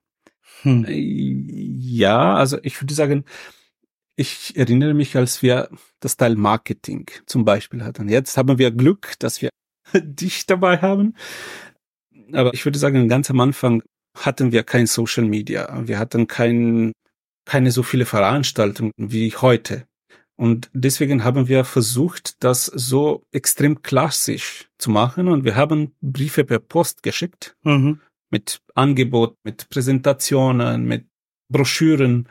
Hm. 0.63 0.87
Ja, 0.89 2.35
also 2.35 2.59
ich 2.63 2.81
würde 2.81 2.95
sagen, 2.95 3.25
ich 4.15 4.57
erinnere 4.57 4.95
mich, 4.95 5.17
als 5.17 5.43
wir 5.43 5.71
das 6.01 6.17
Teil 6.17 6.37
Marketing 6.37 7.07
zum 7.27 7.45
Beispiel 7.45 7.83
hatten. 7.83 8.09
Jetzt 8.09 8.37
haben 8.37 8.59
wir 8.59 8.71
Glück, 8.71 9.15
dass 9.19 9.41
wir 9.41 9.51
dich 9.95 10.47
dabei 10.47 10.79
haben. 10.79 11.15
Aber 12.33 12.55
ich 12.55 12.65
würde 12.65 12.79
sagen, 12.79 13.09
ganz 13.09 13.31
am 13.31 13.41
Anfang 13.41 13.83
hatten 14.17 14.53
wir 14.53 14.63
kein 14.63 14.87
Social 14.87 15.25
Media. 15.25 15.83
Wir 15.87 15.99
hatten 15.99 16.27
kein, 16.27 16.93
keine 17.45 17.71
so 17.71 17.83
viele 17.83 18.05
Veranstaltungen 18.05 18.93
wie 18.97 19.35
heute. 19.35 19.87
Und 20.37 20.71
deswegen 20.73 21.25
haben 21.25 21.49
wir 21.49 21.65
versucht, 21.65 22.43
das 22.43 22.67
so 22.67 23.25
extrem 23.33 23.83
klassisch 23.83 24.69
zu 24.79 24.91
machen. 24.91 25.29
Und 25.29 25.45
wir 25.45 25.57
haben 25.57 25.95
Briefe 26.01 26.45
per 26.45 26.59
Post 26.59 27.03
geschickt. 27.03 27.55
Mhm. 27.63 28.01
Mit 28.31 28.61
Angebot, 28.75 29.37
mit 29.45 29.69
Präsentationen, 29.69 30.87
mit 30.87 31.07
Broschüren 31.51 32.29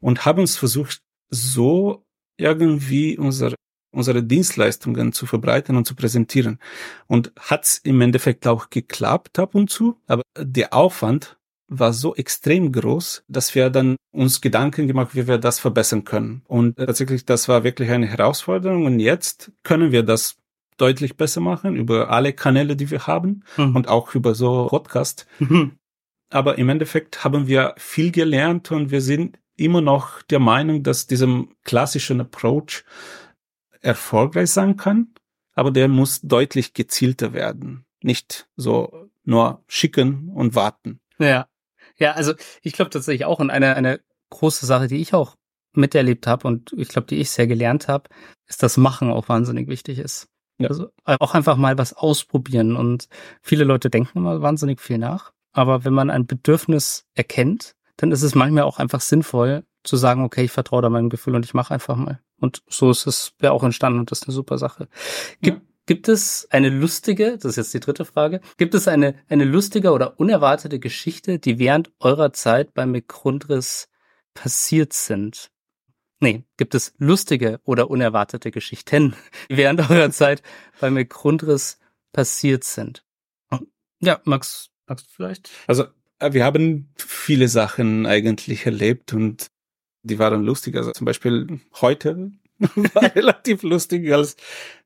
und 0.00 0.24
haben 0.24 0.42
es 0.42 0.56
versucht, 0.56 1.00
so 1.30 2.04
irgendwie 2.36 3.18
unsere 3.18 3.56
unsere 3.98 4.22
Dienstleistungen 4.22 5.12
zu 5.12 5.26
verbreiten 5.26 5.76
und 5.76 5.86
zu 5.86 5.94
präsentieren. 5.94 6.58
Und 7.06 7.32
hat's 7.38 7.78
im 7.78 8.00
Endeffekt 8.00 8.46
auch 8.46 8.70
geklappt 8.70 9.38
ab 9.38 9.54
und 9.54 9.68
zu, 9.68 9.96
aber 10.06 10.22
der 10.38 10.72
Aufwand 10.72 11.36
war 11.68 11.92
so 11.92 12.14
extrem 12.14 12.72
groß, 12.72 13.24
dass 13.28 13.54
wir 13.54 13.68
dann 13.68 13.96
uns 14.10 14.40
Gedanken 14.40 14.86
gemacht, 14.86 15.14
wie 15.14 15.26
wir 15.26 15.36
das 15.36 15.58
verbessern 15.58 16.04
können. 16.04 16.42
Und 16.46 16.76
tatsächlich, 16.76 17.26
das 17.26 17.46
war 17.48 17.62
wirklich 17.62 17.90
eine 17.90 18.06
Herausforderung. 18.06 18.86
Und 18.86 19.00
jetzt 19.00 19.52
können 19.64 19.92
wir 19.92 20.02
das 20.02 20.36
deutlich 20.78 21.16
besser 21.16 21.40
machen 21.40 21.76
über 21.76 22.10
alle 22.10 22.32
Kanäle, 22.32 22.74
die 22.74 22.90
wir 22.90 23.06
haben 23.06 23.42
mhm. 23.56 23.76
und 23.76 23.88
auch 23.88 24.14
über 24.14 24.34
so 24.34 24.68
Podcast. 24.68 25.26
Mhm. 25.40 25.72
Aber 26.30 26.56
im 26.56 26.68
Endeffekt 26.68 27.24
haben 27.24 27.46
wir 27.48 27.74
viel 27.76 28.12
gelernt 28.12 28.70
und 28.70 28.90
wir 28.90 29.00
sind 29.00 29.38
immer 29.56 29.80
noch 29.80 30.22
der 30.22 30.38
Meinung, 30.38 30.82
dass 30.82 31.06
diesem 31.06 31.54
klassischen 31.64 32.20
Approach 32.20 32.84
erfolgreich 33.80 34.50
sein 34.50 34.76
kann, 34.76 35.14
aber 35.54 35.70
der 35.70 35.88
muss 35.88 36.20
deutlich 36.22 36.74
gezielter 36.74 37.32
werden. 37.32 37.84
Nicht 38.02 38.48
so 38.56 39.08
nur 39.24 39.62
schicken 39.66 40.30
und 40.30 40.54
warten. 40.54 41.00
Ja. 41.18 41.48
Ja, 41.96 42.12
also 42.12 42.34
ich 42.62 42.74
glaube 42.74 42.90
tatsächlich 42.90 43.24
auch 43.24 43.40
und 43.40 43.50
eine, 43.50 43.74
eine 43.74 44.00
große 44.30 44.66
Sache, 44.66 44.86
die 44.86 44.98
ich 44.98 45.14
auch 45.14 45.36
miterlebt 45.72 46.26
habe 46.26 46.46
und 46.46 46.72
ich 46.76 46.88
glaube, 46.88 47.06
die 47.06 47.16
ich 47.16 47.30
sehr 47.30 47.46
gelernt 47.46 47.88
habe, 47.88 48.08
ist, 48.46 48.62
dass 48.62 48.76
Machen 48.76 49.10
auch 49.10 49.28
wahnsinnig 49.28 49.68
wichtig 49.68 49.98
ist. 49.98 50.28
Ja. 50.58 50.68
Also 50.68 50.88
auch 51.04 51.34
einfach 51.34 51.56
mal 51.56 51.78
was 51.78 51.92
ausprobieren 51.92 52.76
und 52.76 53.08
viele 53.42 53.64
Leute 53.64 53.90
denken 53.90 54.18
immer 54.18 54.42
wahnsinnig 54.42 54.80
viel 54.80 54.98
nach. 54.98 55.32
Aber 55.52 55.84
wenn 55.84 55.92
man 55.92 56.10
ein 56.10 56.26
Bedürfnis 56.26 57.04
erkennt, 57.14 57.74
dann 57.96 58.12
ist 58.12 58.22
es 58.22 58.34
manchmal 58.34 58.64
auch 58.64 58.78
einfach 58.78 59.00
sinnvoll 59.00 59.64
zu 59.82 59.96
sagen, 59.96 60.22
okay, 60.24 60.44
ich 60.44 60.52
vertraue 60.52 60.82
da 60.82 60.90
meinem 60.90 61.10
Gefühl 61.10 61.34
und 61.34 61.44
ich 61.44 61.54
mache 61.54 61.74
einfach 61.74 61.96
mal. 61.96 62.20
Und 62.40 62.62
so 62.68 62.90
ist 62.90 63.06
es 63.06 63.34
ja 63.42 63.50
auch 63.50 63.64
entstanden 63.64 63.98
und 63.98 64.10
das 64.10 64.20
ist 64.20 64.28
eine 64.28 64.34
super 64.34 64.58
Sache. 64.58 64.88
Gibt, 65.40 65.58
ja. 65.58 65.64
gibt 65.86 66.08
es 66.08 66.46
eine 66.50 66.68
lustige, 66.68 67.36
das 67.36 67.52
ist 67.52 67.56
jetzt 67.56 67.74
die 67.74 67.80
dritte 67.80 68.04
Frage, 68.04 68.40
gibt 68.56 68.74
es 68.74 68.88
eine, 68.88 69.14
eine 69.28 69.44
lustige 69.44 69.92
oder 69.92 70.18
unerwartete 70.20 70.78
Geschichte, 70.78 71.38
die 71.38 71.58
während 71.58 71.90
eurer 72.00 72.32
Zeit 72.32 72.74
beim 72.74 72.92
McGrundriss 72.92 73.88
passiert 74.34 74.92
sind? 74.92 75.50
Nee, 76.20 76.44
gibt 76.56 76.74
es 76.74 76.94
lustige 76.98 77.60
oder 77.64 77.90
unerwartete 77.90 78.50
Geschichten, 78.50 79.14
die 79.50 79.56
während 79.56 79.90
eurer 79.90 80.10
Zeit 80.12 80.42
beim 80.80 80.94
McGrundriss 80.94 81.78
passiert 82.12 82.64
sind? 82.64 83.04
Ja, 84.00 84.20
Max, 84.24 84.70
Max 84.86 85.04
vielleicht? 85.10 85.50
Also, 85.66 85.86
äh, 86.18 86.32
wir 86.32 86.44
haben 86.44 86.92
viele 86.96 87.48
Sachen 87.48 88.06
eigentlich 88.06 88.66
erlebt 88.66 89.12
und 89.12 89.48
die 90.02 90.18
waren 90.18 90.42
lustig. 90.42 90.76
Also 90.76 90.92
zum 90.92 91.04
Beispiel 91.04 91.60
heute 91.80 92.32
war 92.58 93.14
relativ 93.14 93.62
lustig, 93.62 94.12
als 94.12 94.36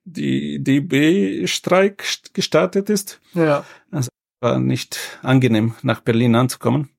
die 0.04 0.62
DB-Streik 0.62 2.04
gestartet 2.32 2.90
ist. 2.90 3.20
Ja. 3.34 3.64
Also 3.90 4.08
war 4.40 4.58
nicht 4.58 4.98
angenehm, 5.22 5.74
nach 5.82 6.00
Berlin 6.00 6.34
anzukommen. 6.34 6.90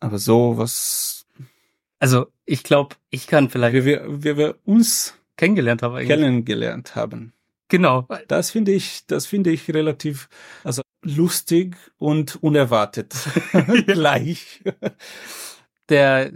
Aber 0.00 0.18
so 0.18 0.56
was. 0.56 1.26
Also 1.98 2.26
ich 2.44 2.62
glaube, 2.62 2.96
ich 3.10 3.26
kann 3.26 3.50
vielleicht. 3.50 3.74
Wie 3.74 3.84
wir, 3.84 4.04
wie 4.22 4.36
wir 4.36 4.58
uns 4.64 5.14
kennengelernt 5.36 5.82
haben. 5.82 5.94
Eigentlich. 5.94 6.08
Kennengelernt 6.08 6.94
haben. 6.94 7.32
Genau. 7.68 8.06
Das 8.28 8.50
finde 8.50 8.72
ich, 8.72 9.06
das 9.06 9.26
finde 9.26 9.50
ich 9.50 9.68
relativ, 9.68 10.28
also 10.62 10.82
lustig 11.02 11.76
und 11.98 12.36
unerwartet 12.42 13.14
gleich. 13.86 14.62
Der 15.88 16.32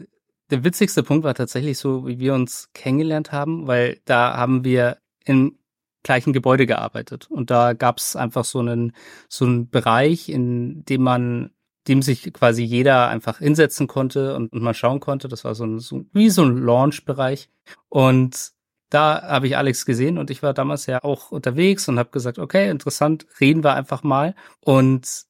der 0.50 0.64
witzigste 0.64 1.02
Punkt 1.02 1.24
war 1.24 1.34
tatsächlich 1.34 1.78
so, 1.78 2.06
wie 2.06 2.18
wir 2.18 2.34
uns 2.34 2.70
kennengelernt 2.74 3.32
haben, 3.32 3.66
weil 3.66 4.00
da 4.04 4.36
haben 4.36 4.64
wir 4.64 4.98
im 5.24 5.58
gleichen 6.02 6.32
Gebäude 6.32 6.66
gearbeitet 6.66 7.30
und 7.30 7.50
da 7.50 7.74
gab 7.74 7.98
es 7.98 8.16
einfach 8.16 8.44
so 8.44 8.60
einen 8.60 8.92
so 9.28 9.44
einen 9.44 9.68
Bereich, 9.68 10.28
in 10.28 10.84
dem 10.84 11.02
man 11.02 11.50
dem 11.88 12.02
sich 12.02 12.32
quasi 12.32 12.62
jeder 12.62 13.08
einfach 13.08 13.38
hinsetzen 13.38 13.86
konnte 13.86 14.36
und, 14.36 14.52
und 14.52 14.62
mal 14.62 14.74
schauen 14.74 15.00
konnte. 15.00 15.28
Das 15.28 15.44
war 15.44 15.54
so, 15.54 15.64
ein, 15.64 15.78
so 15.78 16.04
wie 16.12 16.30
so 16.30 16.42
ein 16.44 16.58
Launch-Bereich. 16.58 17.48
Und 17.88 18.52
da 18.90 19.22
habe 19.22 19.46
ich 19.46 19.56
Alex 19.56 19.86
gesehen 19.86 20.18
und 20.18 20.30
ich 20.30 20.42
war 20.42 20.52
damals 20.52 20.86
ja 20.86 21.02
auch 21.02 21.30
unterwegs 21.30 21.88
und 21.88 21.98
habe 21.98 22.10
gesagt, 22.10 22.38
okay, 22.38 22.70
interessant, 22.70 23.26
reden 23.40 23.64
wir 23.64 23.74
einfach 23.74 24.02
mal. 24.02 24.34
Und 24.60 25.24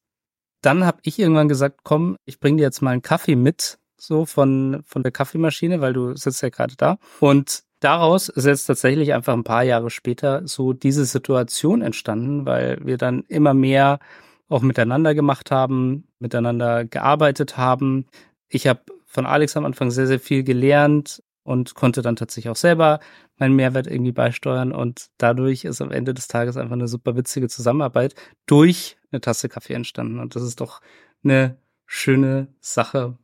dann 0.61 0.85
habe 0.85 0.99
ich 1.03 1.19
irgendwann 1.19 1.47
gesagt, 1.47 1.81
komm, 1.83 2.17
ich 2.25 2.39
bring 2.39 2.57
dir 2.57 2.63
jetzt 2.63 2.81
mal 2.81 2.91
einen 2.91 3.01
Kaffee 3.01 3.35
mit 3.35 3.79
so 4.01 4.25
von, 4.25 4.81
von 4.85 5.03
der 5.03 5.11
Kaffeemaschine, 5.11 5.79
weil 5.79 5.93
du 5.93 6.15
sitzt 6.15 6.41
ja 6.41 6.49
gerade 6.49 6.75
da. 6.75 6.97
Und 7.19 7.63
daraus 7.81 8.29
ist 8.29 8.45
jetzt 8.45 8.65
tatsächlich 8.65 9.13
einfach 9.13 9.33
ein 9.33 9.43
paar 9.43 9.63
Jahre 9.63 9.91
später 9.91 10.47
so 10.47 10.73
diese 10.73 11.05
Situation 11.05 11.83
entstanden, 11.83 12.45
weil 12.47 12.79
wir 12.83 12.97
dann 12.97 13.23
immer 13.27 13.53
mehr 13.53 13.99
auch 14.49 14.63
miteinander 14.63 15.13
gemacht 15.13 15.51
haben, 15.51 16.07
miteinander 16.17 16.83
gearbeitet 16.83 17.57
haben. 17.57 18.07
Ich 18.49 18.65
habe 18.65 18.81
von 19.05 19.27
Alex 19.27 19.55
am 19.55 19.65
Anfang 19.65 19.91
sehr, 19.91 20.07
sehr 20.07 20.19
viel 20.19 20.43
gelernt 20.43 21.21
und 21.43 21.75
konnte 21.75 22.01
dann 22.01 22.15
tatsächlich 22.15 22.49
auch 22.49 22.55
selber 22.55 23.01
meinen 23.37 23.55
Mehrwert 23.55 23.85
irgendwie 23.85 24.11
beisteuern. 24.11 24.71
Und 24.71 25.09
dadurch 25.19 25.63
ist 25.63 25.79
am 25.79 25.91
Ende 25.91 26.15
des 26.15 26.27
Tages 26.27 26.57
einfach 26.57 26.73
eine 26.73 26.87
super 26.87 27.15
witzige 27.15 27.49
Zusammenarbeit 27.49 28.15
durch 28.47 28.97
eine 29.11 29.21
Tasse 29.21 29.47
Kaffee 29.47 29.73
entstanden. 29.75 30.19
Und 30.19 30.35
das 30.35 30.41
ist 30.41 30.59
doch 30.59 30.81
eine 31.23 31.57
schöne 31.85 32.47
Sache, 32.61 33.17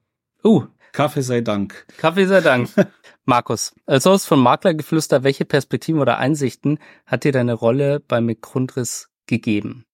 Uh. 0.47 0.65
Kaffee 0.93 1.21
sei 1.21 1.41
Dank. 1.41 1.85
Kaffee 1.97 2.25
sei 2.25 2.39
Dank. 2.39 2.69
Markus, 3.25 3.75
als 3.85 4.05
Host 4.05 4.25
von 4.25 4.39
Maklergeflüster, 4.39 5.23
welche 5.23 5.43
Perspektiven 5.43 5.99
oder 5.99 6.17
Einsichten 6.17 6.79
hat 7.05 7.25
dir 7.25 7.33
deine 7.33 7.53
Rolle 7.53 7.99
beim 7.99 8.25
McGrundriss 8.25 9.09
gegeben? 9.25 9.85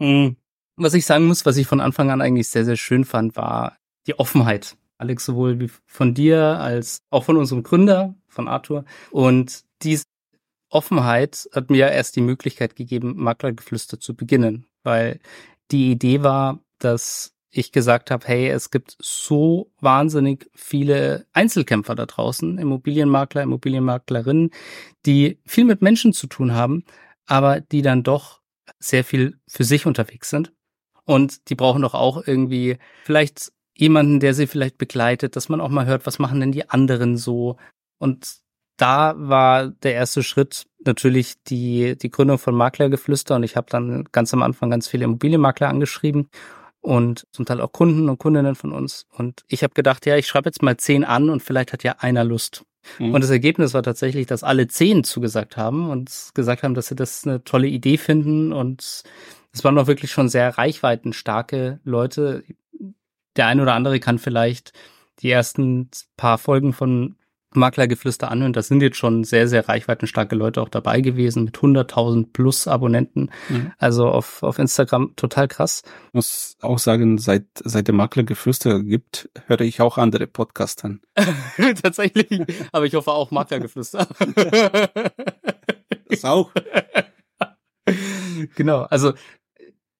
Mhm. 0.00 0.36
Was 0.76 0.94
ich 0.94 1.06
sagen 1.06 1.26
muss, 1.26 1.46
was 1.46 1.56
ich 1.56 1.68
von 1.68 1.80
Anfang 1.80 2.10
an 2.10 2.20
eigentlich 2.20 2.48
sehr, 2.48 2.64
sehr 2.64 2.76
schön 2.76 3.04
fand, 3.04 3.36
war 3.36 3.78
die 4.08 4.18
Offenheit. 4.18 4.76
Alex, 4.98 5.24
sowohl 5.26 5.60
wie 5.60 5.70
von 5.86 6.12
dir 6.12 6.58
als 6.58 7.02
auch 7.10 7.22
von 7.22 7.36
unserem 7.36 7.62
Gründer, 7.62 8.16
von 8.26 8.48
Arthur. 8.48 8.84
Und 9.12 9.62
diese 9.82 10.04
Offenheit 10.70 11.48
hat 11.54 11.70
mir 11.70 11.88
erst 11.88 12.16
die 12.16 12.20
Möglichkeit 12.20 12.74
gegeben, 12.74 13.14
Maklergeflüster 13.16 14.00
zu 14.00 14.16
beginnen, 14.16 14.66
weil 14.82 15.20
die 15.70 15.92
Idee 15.92 16.24
war, 16.24 16.58
dass 16.80 17.32
ich 17.50 17.72
gesagt 17.72 18.10
habe, 18.10 18.26
hey, 18.26 18.48
es 18.48 18.70
gibt 18.70 18.96
so 19.00 19.72
wahnsinnig 19.80 20.48
viele 20.54 21.26
Einzelkämpfer 21.32 21.94
da 21.94 22.06
draußen, 22.06 22.58
Immobilienmakler, 22.58 23.42
Immobilienmaklerinnen, 23.42 24.50
die 25.04 25.40
viel 25.46 25.64
mit 25.64 25.82
Menschen 25.82 26.12
zu 26.12 26.26
tun 26.28 26.54
haben, 26.54 26.84
aber 27.26 27.60
die 27.60 27.82
dann 27.82 28.02
doch 28.02 28.40
sehr 28.78 29.04
viel 29.04 29.38
für 29.48 29.64
sich 29.64 29.84
unterwegs 29.84 30.30
sind. 30.30 30.52
Und 31.04 31.48
die 31.48 31.56
brauchen 31.56 31.82
doch 31.82 31.94
auch 31.94 32.24
irgendwie 32.24 32.78
vielleicht 33.04 33.52
jemanden, 33.74 34.20
der 34.20 34.34
sie 34.34 34.46
vielleicht 34.46 34.78
begleitet, 34.78 35.34
dass 35.34 35.48
man 35.48 35.60
auch 35.60 35.70
mal 35.70 35.86
hört, 35.86 36.06
was 36.06 36.20
machen 36.20 36.40
denn 36.40 36.52
die 36.52 36.70
anderen 36.70 37.16
so. 37.16 37.56
Und 37.98 38.36
da 38.76 39.14
war 39.16 39.68
der 39.68 39.94
erste 39.94 40.22
Schritt 40.22 40.66
natürlich 40.84 41.42
die, 41.42 41.98
die 41.98 42.10
Gründung 42.10 42.38
von 42.38 42.54
Maklergeflüster 42.54 43.36
und 43.36 43.42
ich 43.42 43.56
habe 43.56 43.66
dann 43.68 44.04
ganz 44.12 44.32
am 44.32 44.42
Anfang 44.42 44.70
ganz 44.70 44.88
viele 44.88 45.04
Immobilienmakler 45.04 45.68
angeschrieben 45.68 46.28
und 46.80 47.26
zum 47.32 47.44
Teil 47.44 47.60
auch 47.60 47.72
Kunden 47.72 48.08
und 48.08 48.18
Kundinnen 48.18 48.54
von 48.54 48.72
uns. 48.72 49.06
Und 49.10 49.44
ich 49.48 49.62
habe 49.62 49.74
gedacht, 49.74 50.06
ja, 50.06 50.16
ich 50.16 50.26
schreibe 50.26 50.48
jetzt 50.48 50.62
mal 50.62 50.76
zehn 50.76 51.04
an 51.04 51.30
und 51.30 51.42
vielleicht 51.42 51.72
hat 51.72 51.82
ja 51.82 51.96
einer 51.98 52.24
Lust. 52.24 52.64
Mhm. 52.98 53.14
Und 53.14 53.22
das 53.22 53.30
Ergebnis 53.30 53.74
war 53.74 53.82
tatsächlich, 53.82 54.26
dass 54.26 54.42
alle 54.42 54.66
zehn 54.68 55.04
zugesagt 55.04 55.56
haben 55.56 55.90
und 55.90 56.30
gesagt 56.34 56.62
haben, 56.62 56.74
dass 56.74 56.88
sie 56.88 56.96
das 56.96 57.26
eine 57.26 57.44
tolle 57.44 57.68
Idee 57.68 57.98
finden. 57.98 58.52
Und 58.52 59.02
es 59.52 59.64
waren 59.64 59.76
doch 59.76 59.86
wirklich 59.86 60.10
schon 60.10 60.28
sehr 60.28 60.56
reichweitenstarke 60.56 61.80
Leute. 61.84 62.44
Der 63.36 63.46
eine 63.46 63.62
oder 63.62 63.74
andere 63.74 64.00
kann 64.00 64.18
vielleicht 64.18 64.72
die 65.20 65.30
ersten 65.30 65.90
paar 66.16 66.38
Folgen 66.38 66.72
von 66.72 67.16
Maklergeflüster 67.54 68.30
anhören, 68.30 68.52
da 68.52 68.62
sind 68.62 68.80
jetzt 68.80 68.96
schon 68.96 69.24
sehr, 69.24 69.48
sehr 69.48 69.68
reichweitenstarke 69.68 70.36
Leute 70.36 70.62
auch 70.62 70.68
dabei 70.68 71.00
gewesen 71.00 71.44
mit 71.44 71.56
100.000 71.56 72.32
plus 72.32 72.68
Abonnenten. 72.68 73.30
Mhm. 73.48 73.72
Also 73.78 74.08
auf, 74.08 74.42
auf 74.42 74.58
Instagram 74.58 75.14
total 75.16 75.48
krass. 75.48 75.82
Ich 76.08 76.14
muss 76.14 76.56
auch 76.60 76.78
sagen, 76.78 77.18
seit, 77.18 77.46
seit 77.56 77.88
der 77.88 77.94
Maklergeflüster 77.94 78.82
gibt, 78.82 79.28
höre 79.46 79.62
ich 79.62 79.80
auch 79.80 79.98
andere 79.98 80.26
Podcasts 80.26 80.84
an. 80.84 81.00
Tatsächlich, 81.82 82.28
aber 82.72 82.86
ich 82.86 82.94
hoffe 82.94 83.10
auch 83.12 83.30
Maklergeflüster. 83.30 84.06
das 86.08 86.24
auch. 86.24 86.52
genau, 88.54 88.82
also 88.82 89.12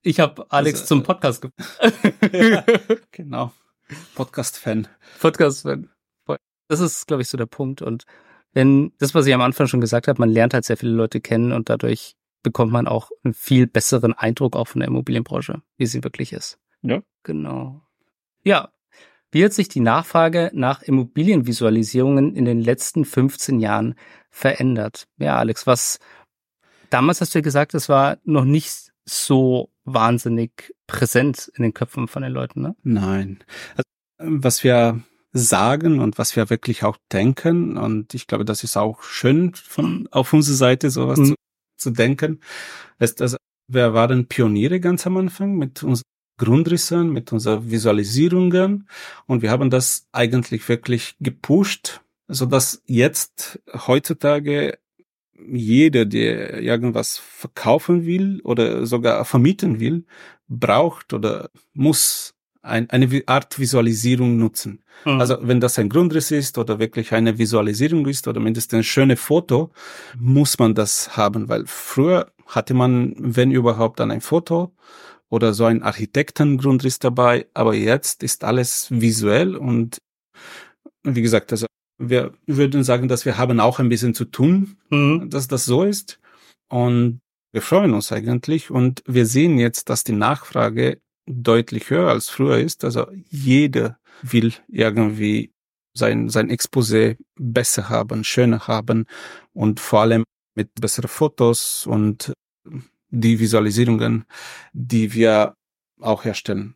ich 0.03 0.21
habe 0.21 0.47
Alex 0.51 0.81
das, 0.81 0.89
zum 0.89 1.03
Podcast 1.03 1.43
ge 1.43 1.51
Genau. 3.11 3.53
Podcast-Fan. 4.15 4.89
Podcast-Fan. 5.19 5.91
Das 6.71 6.79
ist, 6.79 7.09
glaube 7.09 7.23
ich, 7.23 7.29
so 7.29 7.37
der 7.37 7.47
Punkt. 7.47 7.83
Und 7.83 8.05
wenn 8.53 8.93
das, 8.99 9.13
was 9.13 9.27
ich 9.27 9.35
am 9.35 9.41
Anfang 9.41 9.67
schon 9.67 9.81
gesagt 9.81 10.07
habe, 10.07 10.21
man 10.21 10.31
lernt 10.31 10.55
halt 10.55 10.65
sehr 10.65 10.77
viele 10.77 10.93
Leute 10.93 11.21
kennen 11.21 11.53
und 11.53 11.69
dadurch 11.69 12.15
bekommt 12.45 12.71
man 12.71 12.87
auch 12.87 13.11
einen 13.25 13.35
viel 13.35 13.67
besseren 13.67 14.15
Eindruck 14.15 14.55
auch 14.55 14.69
von 14.69 14.79
der 14.79 14.87
Immobilienbranche, 14.87 15.63
wie 15.77 15.87
sie 15.87 16.05
wirklich 16.05 16.33
ist. 16.33 16.61
Ja. 16.83 17.03
Genau. 17.25 17.83
Ja. 18.45 18.71
Wie 19.33 19.45
hat 19.45 19.53
sich 19.53 19.69
die 19.69 19.81
Nachfrage 19.81 20.53
nach 20.55 20.83
Immobilienvisualisierungen 20.83 22.37
in 22.37 22.45
den 22.45 22.61
letzten 22.61 23.05
15 23.05 23.59
Jahren 23.59 23.97
verändert? 24.31 25.09
Ja, 25.19 25.39
Alex, 25.39 25.67
was 25.67 25.99
damals 26.89 27.21
hast 27.21 27.35
du 27.35 27.41
ja 27.41 27.43
gesagt, 27.43 27.75
es 27.75 27.89
war 27.89 28.19
noch 28.23 28.45
nicht 28.45 28.93
so 29.05 29.71
wahnsinnig 29.85 30.73
präsent 30.87 31.51
in 31.57 31.65
den 31.65 31.75
Köpfen 31.75 32.07
von 32.07 32.23
den 32.23 32.33
Leuten, 32.33 32.61
ne? 32.63 32.77
Nein. 32.85 33.43
Also, 33.77 34.41
was 34.43 34.63
wir 34.63 35.01
sagen 35.33 36.01
und 36.01 36.19
was 36.19 36.35
wir 36.37 36.51
wirklich 36.51 36.85
auch 36.85 36.97
denken. 37.13 37.77
Und 37.77 38.15
ich 38.15 38.27
glaube, 38.27 38.45
das 38.45 38.65
ist 38.65 38.77
auch 38.77 39.03
schön 39.03 39.55
von 39.55 40.09
auf 40.11 40.33
unserer 40.33 40.57
Seite 40.57 40.91
sowas 40.91 41.19
mhm. 41.19 41.27
zu, 41.27 41.35
zu 41.77 41.91
denken. 41.91 42.41
Ist, 42.99 43.23
also, 43.23 43.37
wir 43.69 43.95
waren 43.95 44.27
Pioniere 44.27 44.81
ganz 44.81 45.07
am 45.07 45.17
Anfang 45.17 45.57
mit 45.57 45.83
unseren 45.83 46.05
Grundrissen, 46.39 47.13
mit 47.13 47.33
unseren 47.33 47.71
Visualisierungen 47.71 48.89
und 49.27 49.43
wir 49.43 49.51
haben 49.51 49.69
das 49.69 50.09
eigentlich 50.11 50.69
wirklich 50.69 51.15
gepusht, 51.21 52.01
so 52.29 52.47
dass 52.47 52.83
jetzt 52.87 53.61
heutzutage 53.87 54.79
jeder, 55.47 56.07
der 56.07 56.63
irgendwas 56.63 57.19
verkaufen 57.19 58.07
will 58.07 58.41
oder 58.43 58.87
sogar 58.87 59.25
vermieten 59.25 59.81
will, 59.81 60.05
braucht 60.49 61.13
oder 61.13 61.51
muss 61.75 62.35
ein, 62.63 62.91
eine 62.91 63.23
Art 63.27 63.59
Visualisierung 63.59 64.37
nutzen. 64.37 64.83
Mhm. 65.05 65.21
Also 65.21 65.39
wenn 65.41 65.61
das 65.61 65.79
ein 65.79 65.89
Grundriss 65.89 66.31
ist 66.31 66.59
oder 66.59 66.79
wirklich 66.79 67.13
eine 67.13 67.39
Visualisierung 67.39 68.07
ist 68.07 68.29
oder 68.29 68.41
mindestens 68.41 68.79
ein 68.79 68.85
schönes 68.85 69.21
Foto, 69.21 69.71
muss 70.19 70.59
man 70.59 70.75
das 70.75 71.17
haben, 71.17 71.49
weil 71.49 71.65
früher 71.67 72.33
hatte 72.47 72.75
man, 72.75 73.15
wenn 73.19 73.51
überhaupt, 73.51 74.01
dann 74.01 74.11
ein 74.11 74.21
Foto 74.21 74.73
oder 75.29 75.55
so 75.55 75.65
ein 75.65 75.83
Architektengrundriss 75.83 76.99
dabei, 76.99 77.47
aber 77.55 77.75
jetzt 77.75 78.23
ist 78.23 78.45
alles 78.45 78.89
visuell 78.91 79.57
und 79.57 79.99
wie 81.03 81.23
gesagt, 81.23 81.53
also 81.53 81.67
wir 81.99 82.33
würden 82.47 82.83
sagen, 82.83 83.09
dass 83.09 83.25
wir 83.25 83.39
haben 83.39 83.61
auch 83.61 83.79
ein 83.79 83.89
bisschen 83.89 84.15
zu 84.15 84.25
tun, 84.25 84.77
mhm. 84.91 85.31
dass 85.31 85.49
das 85.49 85.65
so 85.65 85.85
ist 85.85 86.21
und 86.69 87.21
wir 87.53 87.63
freuen 87.63 87.95
uns 87.95 88.13
eigentlich 88.13 88.71
und 88.71 89.03
wir 89.07 89.27
sehen 89.27 89.59
jetzt, 89.59 89.89
dass 89.89 90.05
die 90.05 90.13
Nachfrage 90.13 91.01
deutlich 91.31 91.91
höher 91.91 92.09
als 92.09 92.29
früher 92.29 92.59
ist. 92.59 92.85
Also 92.85 93.07
jeder 93.29 93.99
will 94.23 94.53
irgendwie 94.69 95.53
sein, 95.95 96.29
sein 96.29 96.51
Exposé 96.51 97.17
besser 97.37 97.89
haben, 97.89 98.25
schöner 98.25 98.67
haben 98.67 99.07
und 99.53 99.81
vor 99.81 100.01
allem 100.03 100.25
mit 100.55 100.75
besseren 100.75 101.09
Fotos 101.09 101.87
und 101.87 102.33
die 103.09 103.41
Visualisierungen, 103.41 104.25
die 104.73 105.13
wir 105.15 105.55
auch 106.01 106.25
herstellen. 106.25 106.75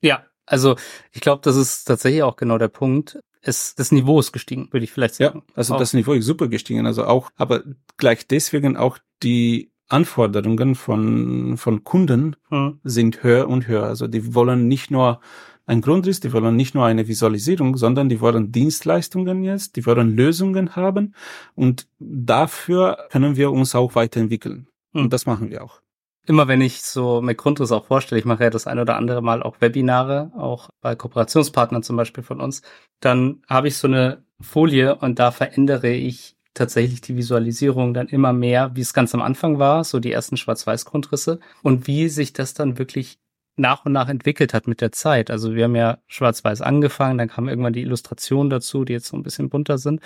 Ja, 0.00 0.26
also 0.46 0.76
ich 1.12 1.20
glaube, 1.20 1.40
das 1.42 1.56
ist 1.56 1.84
tatsächlich 1.84 2.22
auch 2.22 2.36
genau 2.36 2.58
der 2.58 2.68
Punkt. 2.68 3.18
Es, 3.40 3.74
das 3.74 3.90
Niveau 3.90 4.20
ist 4.20 4.32
gestiegen, 4.32 4.68
würde 4.70 4.84
ich 4.84 4.92
vielleicht 4.92 5.16
sagen. 5.16 5.42
Ja, 5.48 5.54
also 5.54 5.74
auch. 5.74 5.78
das 5.78 5.94
Niveau 5.94 6.12
ist 6.12 6.26
super 6.26 6.48
gestiegen. 6.48 6.86
Also 6.86 7.04
auch, 7.04 7.30
aber 7.36 7.62
gleich 7.96 8.26
deswegen 8.26 8.76
auch 8.76 8.98
die 9.22 9.71
Anforderungen 9.92 10.74
von, 10.74 11.56
von 11.56 11.84
Kunden 11.84 12.36
hm. 12.48 12.80
sind 12.82 13.22
höher 13.22 13.48
und 13.48 13.68
höher. 13.68 13.84
Also 13.84 14.06
die 14.06 14.34
wollen 14.34 14.68
nicht 14.68 14.90
nur 14.90 15.20
ein 15.66 15.80
Grundriss, 15.80 16.20
die 16.20 16.32
wollen 16.32 16.56
nicht 16.56 16.74
nur 16.74 16.86
eine 16.86 17.06
Visualisierung, 17.06 17.76
sondern 17.76 18.08
die 18.08 18.20
wollen 18.20 18.50
Dienstleistungen 18.50 19.44
jetzt, 19.44 19.76
die 19.76 19.86
wollen 19.86 20.16
Lösungen 20.16 20.74
haben 20.74 21.14
und 21.54 21.86
dafür 22.00 23.06
können 23.10 23.36
wir 23.36 23.52
uns 23.52 23.74
auch 23.74 23.94
weiterentwickeln. 23.94 24.66
Hm. 24.92 25.04
Und 25.04 25.12
das 25.12 25.26
machen 25.26 25.50
wir 25.50 25.62
auch. 25.62 25.80
Immer 26.24 26.46
wenn 26.46 26.60
ich 26.60 26.82
so 26.82 27.20
mit 27.20 27.36
Grundriss 27.36 27.72
auch 27.72 27.86
vorstelle, 27.86 28.18
ich 28.18 28.24
mache 28.24 28.44
ja 28.44 28.50
das 28.50 28.68
ein 28.68 28.78
oder 28.78 28.96
andere 28.96 29.22
Mal 29.22 29.42
auch 29.42 29.60
Webinare, 29.60 30.30
auch 30.36 30.70
bei 30.80 30.94
Kooperationspartnern 30.94 31.82
zum 31.82 31.96
Beispiel 31.96 32.22
von 32.22 32.40
uns, 32.40 32.62
dann 33.00 33.42
habe 33.48 33.68
ich 33.68 33.76
so 33.76 33.88
eine 33.88 34.24
Folie 34.40 34.94
und 34.96 35.18
da 35.18 35.32
verändere 35.32 35.90
ich 35.90 36.36
tatsächlich 36.54 37.00
die 37.00 37.16
Visualisierung 37.16 37.94
dann 37.94 38.08
immer 38.08 38.32
mehr, 38.32 38.74
wie 38.74 38.80
es 38.80 38.94
ganz 38.94 39.14
am 39.14 39.22
Anfang 39.22 39.58
war, 39.58 39.84
so 39.84 40.00
die 40.00 40.12
ersten 40.12 40.36
Schwarz-Weiß-Grundrisse 40.36 41.40
und 41.62 41.86
wie 41.86 42.08
sich 42.08 42.32
das 42.32 42.54
dann 42.54 42.78
wirklich 42.78 43.18
nach 43.56 43.84
und 43.84 43.92
nach 43.92 44.08
entwickelt 44.08 44.54
hat 44.54 44.66
mit 44.66 44.80
der 44.80 44.92
Zeit. 44.92 45.30
Also 45.30 45.54
wir 45.54 45.64
haben 45.64 45.76
ja 45.76 45.98
schwarz-weiß 46.06 46.62
angefangen, 46.62 47.18
dann 47.18 47.28
kamen 47.28 47.48
irgendwann 47.48 47.72
die 47.72 47.82
Illustrationen 47.82 48.50
dazu, 48.50 48.84
die 48.84 48.94
jetzt 48.94 49.08
so 49.08 49.16
ein 49.16 49.22
bisschen 49.22 49.50
bunter 49.50 49.78
sind. 49.78 50.00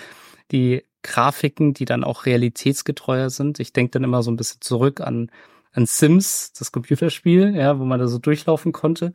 Die 0.51 0.83
Grafiken, 1.01 1.73
die 1.73 1.85
dann 1.85 2.03
auch 2.03 2.25
realitätsgetreuer 2.25 3.29
sind. 3.29 3.59
Ich 3.59 3.71
denke 3.71 3.91
dann 3.91 4.03
immer 4.03 4.23
so 4.23 4.31
ein 4.31 4.35
bisschen 4.35 4.61
zurück 4.61 4.99
an, 4.99 5.31
an 5.71 5.85
Sims, 5.85 6.51
das 6.53 6.71
Computerspiel, 6.71 7.55
ja, 7.55 7.79
wo 7.79 7.85
man 7.85 7.99
da 7.99 8.07
so 8.07 8.17
durchlaufen 8.17 8.73
konnte. 8.73 9.13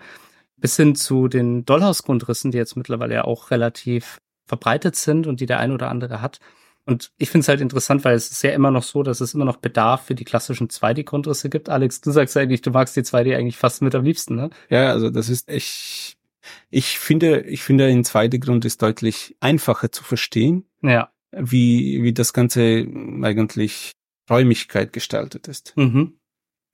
Bis 0.56 0.76
hin 0.76 0.94
zu 0.94 1.28
den 1.28 1.64
Dollhaus-Grundrissen, 1.66 2.52
die 2.52 2.58
jetzt 2.58 2.76
mittlerweile 2.76 3.14
ja 3.14 3.24
auch 3.24 3.50
relativ 3.50 4.20
verbreitet 4.46 4.96
sind 4.96 5.26
und 5.26 5.40
die 5.40 5.46
der 5.46 5.58
ein 5.58 5.72
oder 5.72 5.90
andere 5.90 6.22
hat. 6.22 6.40
Und 6.84 7.12
ich 7.16 7.30
finde 7.30 7.42
es 7.42 7.48
halt 7.48 7.60
interessant, 7.60 8.04
weil 8.04 8.14
es 8.14 8.30
ist 8.30 8.42
ja 8.42 8.50
immer 8.50 8.70
noch 8.70 8.82
so, 8.82 9.02
dass 9.02 9.20
es 9.20 9.34
immer 9.34 9.44
noch 9.44 9.58
Bedarf 9.58 10.06
für 10.06 10.14
die 10.14 10.24
klassischen 10.24 10.68
2D-Grundrisse 10.68 11.48
gibt. 11.48 11.68
Alex, 11.68 12.00
du 12.00 12.10
sagst 12.10 12.36
eigentlich, 12.36 12.62
du 12.62 12.70
magst 12.70 12.96
die 12.96 13.02
2D 13.02 13.36
eigentlich 13.36 13.56
fast 13.56 13.82
mit 13.82 13.94
am 13.94 14.04
liebsten, 14.04 14.34
ne? 14.34 14.50
Ja, 14.68 14.90
also 14.90 15.08
das 15.08 15.28
ist 15.28 15.48
echt, 15.48 16.16
ich 16.70 16.98
finde, 16.98 17.42
ich 17.42 17.62
finde, 17.62 17.88
in 17.88 18.04
2D-Grund 18.04 18.64
ist 18.64 18.82
deutlich 18.82 19.36
einfacher 19.40 19.92
zu 19.92 20.02
verstehen. 20.02 20.66
Ja. 20.82 21.12
Wie, 21.30 22.02
wie 22.02 22.12
das 22.12 22.32
Ganze 22.32 22.86
eigentlich 23.22 23.92
Räumigkeit 24.28 24.92
gestaltet 24.92 25.48
ist. 25.48 25.74
Mhm. 25.76 26.18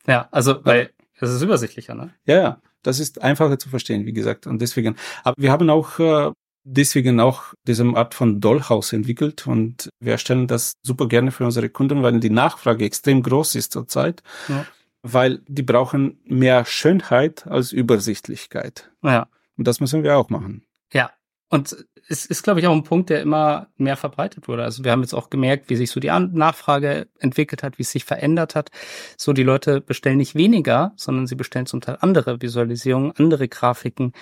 Ja, 0.06 0.28
also, 0.32 0.64
weil 0.64 0.90
es 1.20 1.30
ist 1.30 1.42
übersichtlicher, 1.42 1.94
ne? 1.94 2.14
Ja, 2.24 2.34
ja. 2.34 2.62
Das 2.82 3.00
ist 3.00 3.20
einfacher 3.20 3.58
zu 3.58 3.68
verstehen, 3.68 4.06
wie 4.06 4.12
gesagt. 4.12 4.46
Und 4.46 4.62
deswegen, 4.62 4.96
aber 5.24 5.34
wir 5.36 5.50
haben 5.50 5.68
auch 5.68 5.98
äh, 5.98 6.32
deswegen 6.68 7.20
auch 7.20 7.54
diese 7.66 7.84
Art 7.94 8.14
von 8.14 8.40
Dollhaus 8.40 8.92
entwickelt 8.92 9.46
und 9.46 9.88
wir 10.00 10.18
stellen 10.18 10.46
das 10.46 10.74
super 10.82 11.08
gerne 11.08 11.30
für 11.30 11.44
unsere 11.44 11.68
Kunden, 11.70 12.02
weil 12.02 12.20
die 12.20 12.30
Nachfrage 12.30 12.84
extrem 12.84 13.22
groß 13.22 13.54
ist 13.54 13.72
zurzeit, 13.72 14.22
ja. 14.48 14.66
weil 15.02 15.40
die 15.46 15.62
brauchen 15.62 16.20
mehr 16.24 16.64
Schönheit 16.64 17.46
als 17.46 17.72
Übersichtlichkeit. 17.72 18.90
Ja. 19.02 19.28
Und 19.56 19.66
das 19.66 19.80
müssen 19.80 20.02
wir 20.02 20.16
auch 20.18 20.28
machen. 20.28 20.64
Ja. 20.92 21.10
Und 21.50 21.76
es 22.08 22.26
ist, 22.26 22.42
glaube 22.42 22.60
ich, 22.60 22.66
auch 22.66 22.74
ein 22.74 22.84
Punkt, 22.84 23.08
der 23.10 23.22
immer 23.22 23.68
mehr 23.76 23.96
verbreitet 23.96 24.48
wurde. 24.48 24.64
Also 24.64 24.84
wir 24.84 24.92
haben 24.92 25.00
jetzt 25.00 25.14
auch 25.14 25.30
gemerkt, 25.30 25.70
wie 25.70 25.76
sich 25.76 25.90
so 25.90 25.98
die 25.98 26.08
Nachfrage 26.08 27.08
entwickelt 27.18 27.62
hat, 27.62 27.78
wie 27.78 27.82
es 27.82 27.90
sich 27.90 28.04
verändert 28.04 28.54
hat. 28.54 28.70
So, 29.16 29.32
die 29.32 29.42
Leute 29.42 29.80
bestellen 29.80 30.18
nicht 30.18 30.34
weniger, 30.34 30.92
sondern 30.96 31.26
sie 31.26 31.36
bestellen 31.36 31.66
zum 31.66 31.80
Teil 31.80 31.98
andere 32.00 32.42
Visualisierungen, 32.42 33.12
andere 33.16 33.48
Grafiken. 33.48 34.12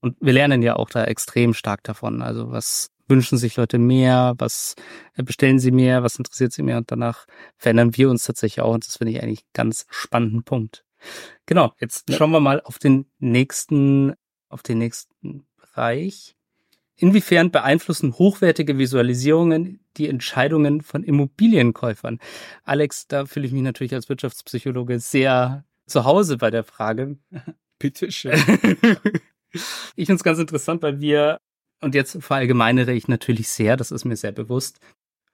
Und 0.00 0.16
wir 0.20 0.34
lernen 0.34 0.62
ja 0.62 0.76
auch 0.76 0.90
da 0.90 1.04
extrem 1.04 1.54
stark 1.54 1.82
davon. 1.84 2.20
Also 2.20 2.50
was 2.50 2.90
wünschen 3.08 3.38
sich 3.38 3.56
Leute 3.56 3.78
mehr, 3.78 4.34
was 4.38 4.74
bestellen 5.16 5.58
sie 5.58 5.70
mehr, 5.70 6.02
was 6.02 6.16
interessiert 6.16 6.52
sie 6.52 6.62
mehr 6.62 6.78
und 6.78 6.90
danach 6.90 7.26
verändern 7.56 7.96
wir 7.96 8.10
uns 8.10 8.24
tatsächlich 8.24 8.62
auch 8.62 8.74
und 8.74 8.86
das 8.86 8.96
finde 8.96 9.12
ich 9.12 9.22
eigentlich 9.22 9.40
einen 9.40 9.52
ganz 9.52 9.86
spannenden 9.90 10.42
Punkt. 10.42 10.84
Genau, 11.46 11.72
jetzt 11.80 12.10
schauen 12.14 12.30
wir 12.30 12.40
mal 12.40 12.62
auf 12.62 12.78
den 12.78 13.06
nächsten, 13.18 14.14
auf 14.48 14.62
den 14.62 14.78
nächsten 14.78 15.46
Bereich. 15.56 16.33
Inwiefern 16.96 17.50
beeinflussen 17.50 18.14
hochwertige 18.14 18.78
Visualisierungen 18.78 19.80
die 19.96 20.08
Entscheidungen 20.08 20.80
von 20.80 21.02
Immobilienkäufern? 21.02 22.20
Alex, 22.62 23.08
da 23.08 23.26
fühle 23.26 23.46
ich 23.46 23.52
mich 23.52 23.62
natürlich 23.62 23.94
als 23.94 24.08
Wirtschaftspsychologe 24.08 25.00
sehr 25.00 25.64
zu 25.86 26.04
Hause 26.04 26.38
bei 26.38 26.50
der 26.50 26.64
Frage. 26.64 27.18
Bitte 27.78 28.10
schön. 28.10 28.38
Ich 29.94 30.06
finde 30.06 30.16
es 30.16 30.24
ganz 30.24 30.40
interessant, 30.40 30.82
weil 30.82 31.00
wir, 31.00 31.38
und 31.80 31.94
jetzt 31.94 32.18
verallgemeinere 32.20 32.92
ich 32.92 33.06
natürlich 33.06 33.48
sehr, 33.48 33.76
das 33.76 33.92
ist 33.92 34.04
mir 34.04 34.16
sehr 34.16 34.32
bewusst, 34.32 34.80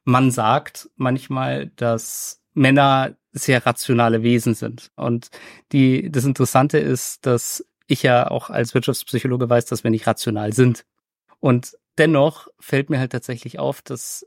man 0.05 0.31
sagt 0.31 0.91
manchmal, 0.97 1.69
dass 1.77 2.43
Männer 2.53 3.17
sehr 3.33 3.65
rationale 3.65 4.23
Wesen 4.23 4.55
sind. 4.55 4.91
Und 4.97 5.31
die, 5.73 6.11
das 6.11 6.25
Interessante 6.25 6.79
ist, 6.79 7.25
dass 7.27 7.65
ich 7.87 8.03
ja 8.03 8.31
auch 8.31 8.51
als 8.51 8.75
Wirtschaftspsychologe 8.75 9.49
weiß, 9.49 9.67
dass 9.67 9.85
wir 9.85 9.91
nicht 9.91 10.07
rational 10.07 10.53
sind. 10.53 10.85
Und 11.41 11.77
dennoch 11.99 12.49
fällt 12.59 12.91
mir 12.91 12.99
halt 12.99 13.13
tatsächlich 13.13 13.59
auf, 13.59 13.83
dass 13.83 14.27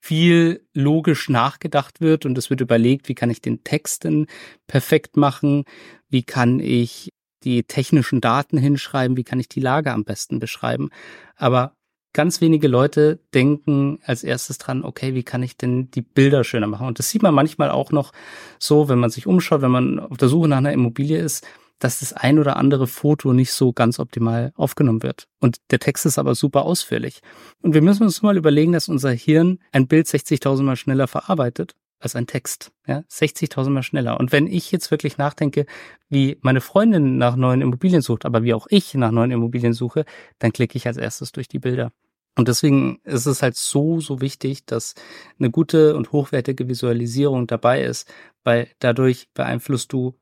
viel 0.00 0.66
logisch 0.74 1.28
nachgedacht 1.28 2.00
wird 2.00 2.26
und 2.26 2.36
es 2.36 2.50
wird 2.50 2.60
überlegt, 2.60 3.08
wie 3.08 3.14
kann 3.14 3.30
ich 3.30 3.40
den 3.40 3.62
Text 3.62 4.02
denn 4.02 4.26
perfekt 4.66 5.16
machen, 5.16 5.64
wie 6.08 6.24
kann 6.24 6.58
ich 6.58 7.10
die 7.44 7.62
technischen 7.62 8.20
Daten 8.20 8.58
hinschreiben, 8.58 9.16
wie 9.16 9.24
kann 9.24 9.38
ich 9.38 9.48
die 9.48 9.60
Lage 9.60 9.92
am 9.92 10.04
besten 10.04 10.40
beschreiben. 10.40 10.90
Aber 11.36 11.74
ganz 12.12 12.40
wenige 12.40 12.68
Leute 12.68 13.20
denken 13.32 14.00
als 14.04 14.24
erstes 14.24 14.58
dran, 14.58 14.84
okay, 14.84 15.14
wie 15.14 15.22
kann 15.22 15.42
ich 15.42 15.56
denn 15.56 15.90
die 15.90 16.02
Bilder 16.02 16.44
schöner 16.44 16.66
machen? 16.66 16.86
Und 16.86 16.98
das 16.98 17.08
sieht 17.10 17.22
man 17.22 17.34
manchmal 17.34 17.70
auch 17.70 17.92
noch 17.92 18.12
so, 18.58 18.88
wenn 18.88 18.98
man 18.98 19.10
sich 19.10 19.26
umschaut, 19.26 19.62
wenn 19.62 19.70
man 19.70 19.98
auf 19.98 20.16
der 20.16 20.28
Suche 20.28 20.48
nach 20.48 20.58
einer 20.58 20.72
Immobilie 20.72 21.18
ist, 21.18 21.46
dass 21.82 21.98
das 21.98 22.12
ein 22.12 22.38
oder 22.38 22.56
andere 22.56 22.86
Foto 22.86 23.32
nicht 23.32 23.52
so 23.52 23.72
ganz 23.72 23.98
optimal 23.98 24.52
aufgenommen 24.54 25.02
wird. 25.02 25.26
Und 25.40 25.56
der 25.70 25.80
Text 25.80 26.06
ist 26.06 26.18
aber 26.18 26.36
super 26.36 26.62
ausführlich. 26.62 27.20
Und 27.60 27.74
wir 27.74 27.82
müssen 27.82 28.04
uns 28.04 28.22
mal 28.22 28.36
überlegen, 28.36 28.72
dass 28.72 28.88
unser 28.88 29.10
Hirn 29.10 29.58
ein 29.72 29.88
Bild 29.88 30.06
60.000 30.06 30.62
Mal 30.62 30.76
schneller 30.76 31.08
verarbeitet 31.08 31.74
als 31.98 32.14
ein 32.14 32.28
Text. 32.28 32.70
Ja, 32.86 33.02
60.000 33.10 33.70
Mal 33.70 33.82
schneller. 33.82 34.20
Und 34.20 34.30
wenn 34.30 34.46
ich 34.46 34.70
jetzt 34.70 34.92
wirklich 34.92 35.18
nachdenke, 35.18 35.66
wie 36.08 36.38
meine 36.40 36.60
Freundin 36.60 37.16
nach 37.16 37.34
neuen 37.34 37.60
Immobilien 37.60 38.02
sucht, 38.02 38.26
aber 38.26 38.44
wie 38.44 38.54
auch 38.54 38.66
ich 38.70 38.94
nach 38.94 39.10
neuen 39.10 39.32
Immobilien 39.32 39.72
suche, 39.72 40.04
dann 40.38 40.52
klicke 40.52 40.76
ich 40.76 40.86
als 40.86 40.96
erstes 40.96 41.32
durch 41.32 41.48
die 41.48 41.58
Bilder. 41.58 41.92
Und 42.36 42.48
deswegen 42.48 43.00
ist 43.04 43.26
es 43.26 43.42
halt 43.42 43.56
so, 43.56 44.00
so 44.00 44.20
wichtig, 44.20 44.64
dass 44.64 44.94
eine 45.38 45.50
gute 45.50 45.96
und 45.96 46.12
hochwertige 46.12 46.68
Visualisierung 46.68 47.46
dabei 47.46 47.82
ist, 47.82 48.10
weil 48.42 48.70
dadurch 48.78 49.28
beeinflusst 49.34 49.92
du 49.92 50.14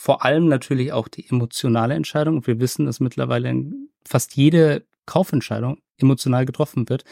vor 0.00 0.24
allem 0.24 0.46
natürlich 0.46 0.92
auch 0.92 1.08
die 1.08 1.28
emotionale 1.28 1.94
Entscheidung. 1.94 2.36
Und 2.36 2.46
wir 2.46 2.60
wissen, 2.60 2.86
dass 2.86 3.00
mittlerweile 3.00 3.64
fast 4.06 4.36
jede 4.36 4.86
Kaufentscheidung 5.06 5.80
emotional 5.96 6.46
getroffen 6.46 6.88
wird. 6.88 7.02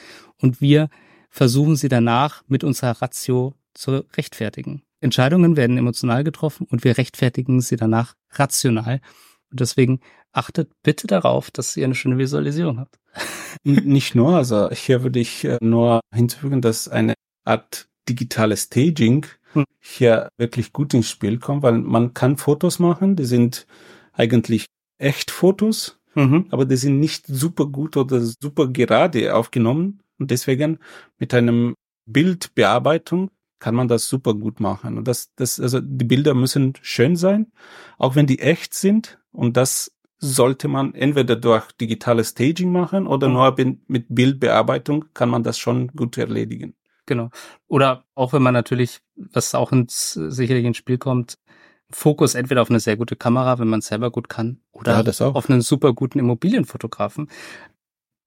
Und 0.40 0.60
wir 0.60 0.88
versuchen 1.28 1.74
sie 1.74 1.88
danach 1.88 2.44
mit 2.46 2.62
unserer 2.62 3.02
Ratio 3.02 3.54
zu 3.74 4.04
rechtfertigen. 4.16 4.82
Entscheidungen 5.00 5.56
werden 5.56 5.76
emotional 5.76 6.22
getroffen 6.22 6.68
und 6.70 6.84
wir 6.84 6.96
rechtfertigen 6.96 7.60
sie 7.60 7.74
danach 7.74 8.14
rational. 8.30 9.00
Und 9.50 9.58
deswegen 9.58 9.98
achtet 10.30 10.70
bitte 10.84 11.08
darauf, 11.08 11.50
dass 11.50 11.76
ihr 11.76 11.86
eine 11.86 11.96
schöne 11.96 12.18
Visualisierung 12.18 12.78
habt. 12.78 13.00
Nicht 13.64 14.14
nur, 14.14 14.36
also 14.36 14.70
hier 14.70 15.02
würde 15.02 15.18
ich 15.18 15.44
äh, 15.44 15.58
nur 15.60 16.00
hinzufügen, 16.14 16.60
dass 16.60 16.86
eine 16.86 17.14
Art 17.44 17.88
digitales 18.08 18.64
Staging 18.64 19.26
hm. 19.56 19.64
hier 19.80 20.30
wirklich 20.38 20.72
gut 20.72 20.94
ins 20.94 21.10
Spiel 21.10 21.38
kommt, 21.38 21.62
weil 21.62 21.78
man 21.78 22.14
kann 22.14 22.36
Fotos 22.36 22.78
machen, 22.78 23.16
die 23.16 23.24
sind 23.24 23.66
eigentlich 24.12 24.66
echt 24.98 25.30
Fotos, 25.30 25.98
mhm. 26.14 26.46
aber 26.50 26.64
die 26.64 26.76
sind 26.76 27.00
nicht 27.00 27.26
super 27.26 27.66
gut 27.66 27.96
oder 27.96 28.20
super 28.20 28.68
gerade 28.68 29.34
aufgenommen 29.34 30.00
und 30.18 30.30
deswegen 30.30 30.78
mit 31.18 31.34
einem 31.34 31.74
Bildbearbeitung 32.06 33.30
kann 33.58 33.74
man 33.74 33.88
das 33.88 34.08
super 34.08 34.34
gut 34.34 34.60
machen. 34.60 34.98
Und 34.98 35.08
das, 35.08 35.32
das, 35.34 35.58
also 35.60 35.80
die 35.80 36.04
Bilder 36.04 36.34
müssen 36.34 36.74
schön 36.82 37.16
sein, 37.16 37.52
auch 37.98 38.14
wenn 38.14 38.26
die 38.26 38.38
echt 38.38 38.74
sind. 38.74 39.18
Und 39.32 39.56
das 39.56 39.92
sollte 40.18 40.68
man 40.68 40.94
entweder 40.94 41.36
durch 41.36 41.72
digitales 41.72 42.30
Staging 42.30 42.72
machen 42.72 43.06
oder 43.06 43.28
mhm. 43.28 43.34
nur 43.34 43.56
mit 43.86 44.06
Bildbearbeitung 44.08 45.06
kann 45.14 45.28
man 45.28 45.42
das 45.42 45.58
schon 45.58 45.88
gut 45.88 46.16
erledigen. 46.18 46.74
Genau. 47.06 47.30
Oder 47.68 48.04
auch 48.14 48.32
wenn 48.32 48.42
man 48.42 48.54
natürlich, 48.54 49.00
was 49.16 49.54
auch 49.54 49.72
ins, 49.72 50.12
sicherlich 50.12 50.64
ins 50.64 50.76
Spiel 50.76 50.98
kommt, 50.98 51.38
Fokus 51.90 52.34
entweder 52.34 52.62
auf 52.62 52.70
eine 52.70 52.80
sehr 52.80 52.96
gute 52.96 53.14
Kamera, 53.14 53.58
wenn 53.58 53.68
man 53.68 53.78
es 53.78 53.86
selber 53.86 54.10
gut 54.10 54.28
kann, 54.28 54.60
oder 54.72 55.02
ja, 55.04 55.26
auf 55.28 55.48
einen 55.48 55.60
super 55.62 55.92
guten 55.92 56.18
Immobilienfotografen. 56.18 57.30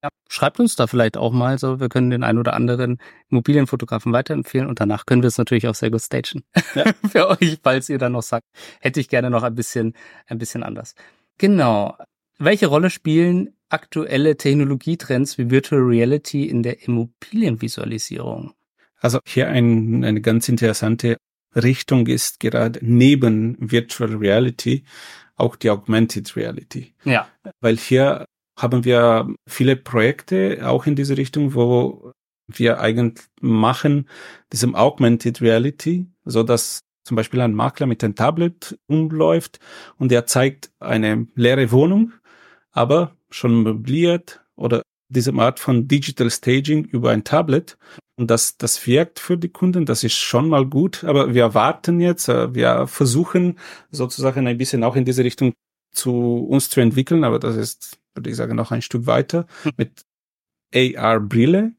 Ja, 0.02 0.08
schreibt 0.30 0.58
uns 0.60 0.76
da 0.76 0.86
vielleicht 0.86 1.18
auch 1.18 1.30
mal 1.30 1.58
so, 1.58 1.78
wir 1.78 1.90
können 1.90 2.08
den 2.08 2.24
einen 2.24 2.38
oder 2.38 2.54
anderen 2.54 2.98
Immobilienfotografen 3.28 4.14
weiterempfehlen 4.14 4.66
und 4.66 4.80
danach 4.80 5.04
können 5.04 5.22
wir 5.22 5.28
es 5.28 5.36
natürlich 5.36 5.68
auch 5.68 5.74
sehr 5.74 5.90
gut 5.90 6.00
stagen. 6.00 6.42
Ja. 6.74 6.84
Für 7.10 7.28
euch, 7.28 7.58
falls 7.62 7.90
ihr 7.90 7.98
dann 7.98 8.12
noch 8.12 8.22
sagt, 8.22 8.46
hätte 8.80 8.98
ich 8.98 9.10
gerne 9.10 9.28
noch 9.28 9.42
ein 9.42 9.54
bisschen, 9.54 9.92
ein 10.26 10.38
bisschen 10.38 10.62
anders. 10.62 10.94
Genau. 11.36 11.98
Welche 12.38 12.68
Rolle 12.68 12.88
spielen 12.88 13.54
aktuelle 13.68 14.36
Technologietrends 14.36 15.36
wie 15.36 15.50
Virtual 15.50 15.82
Reality 15.82 16.46
in 16.46 16.62
der 16.62 16.82
Immobilienvisualisierung? 16.86 18.54
Also 19.00 19.18
hier 19.26 19.48
ein, 19.48 20.04
eine 20.04 20.20
ganz 20.20 20.48
interessante 20.48 21.16
Richtung 21.54 22.06
ist 22.06 22.38
gerade 22.38 22.78
neben 22.82 23.56
Virtual 23.58 24.14
Reality 24.14 24.84
auch 25.36 25.56
die 25.56 25.70
Augmented 25.70 26.36
Reality. 26.36 26.94
Ja. 27.04 27.28
Weil 27.60 27.76
hier 27.76 28.26
haben 28.56 28.84
wir 28.84 29.34
viele 29.48 29.74
Projekte 29.74 30.60
auch 30.68 30.86
in 30.86 30.94
diese 30.94 31.16
Richtung, 31.16 31.54
wo 31.54 32.12
wir 32.46 32.80
eigentlich 32.80 33.26
machen 33.40 34.08
diesem 34.52 34.74
Augmented 34.74 35.40
Reality, 35.40 36.06
so 36.24 36.42
dass 36.42 36.80
zum 37.04 37.16
Beispiel 37.16 37.40
ein 37.40 37.54
Makler 37.54 37.86
mit 37.86 38.04
einem 38.04 38.14
Tablet 38.14 38.78
umläuft 38.86 39.58
und 39.96 40.12
er 40.12 40.26
zeigt 40.26 40.70
eine 40.78 41.26
leere 41.34 41.72
Wohnung, 41.72 42.12
aber 42.72 43.16
schon 43.30 43.62
möbliert 43.62 44.44
oder 44.56 44.82
diese 45.08 45.32
Art 45.34 45.58
von 45.58 45.88
Digital 45.88 46.30
Staging 46.30 46.84
über 46.84 47.10
ein 47.10 47.24
Tablet. 47.24 47.78
Und 48.20 48.30
das, 48.30 48.58
das 48.58 48.86
wirkt 48.86 49.18
für 49.18 49.38
die 49.38 49.48
Kunden, 49.48 49.86
das 49.86 50.04
ist 50.04 50.12
schon 50.12 50.50
mal 50.50 50.66
gut, 50.66 51.04
aber 51.04 51.32
wir 51.32 51.54
warten 51.54 52.00
jetzt, 52.00 52.28
äh, 52.28 52.54
wir 52.54 52.86
versuchen 52.86 53.58
sozusagen 53.90 54.46
ein 54.46 54.58
bisschen 54.58 54.84
auch 54.84 54.94
in 54.94 55.06
diese 55.06 55.24
Richtung 55.24 55.54
zu 55.90 56.46
uns 56.46 56.68
zu 56.68 56.82
entwickeln, 56.82 57.24
aber 57.24 57.38
das 57.38 57.56
ist, 57.56 57.98
würde 58.14 58.28
ich 58.28 58.36
sagen, 58.36 58.56
noch 58.56 58.72
ein 58.72 58.82
Stück 58.82 59.06
weiter 59.06 59.46
hm. 59.62 59.72
mit 59.78 60.04
AR-Brille. 60.74 61.72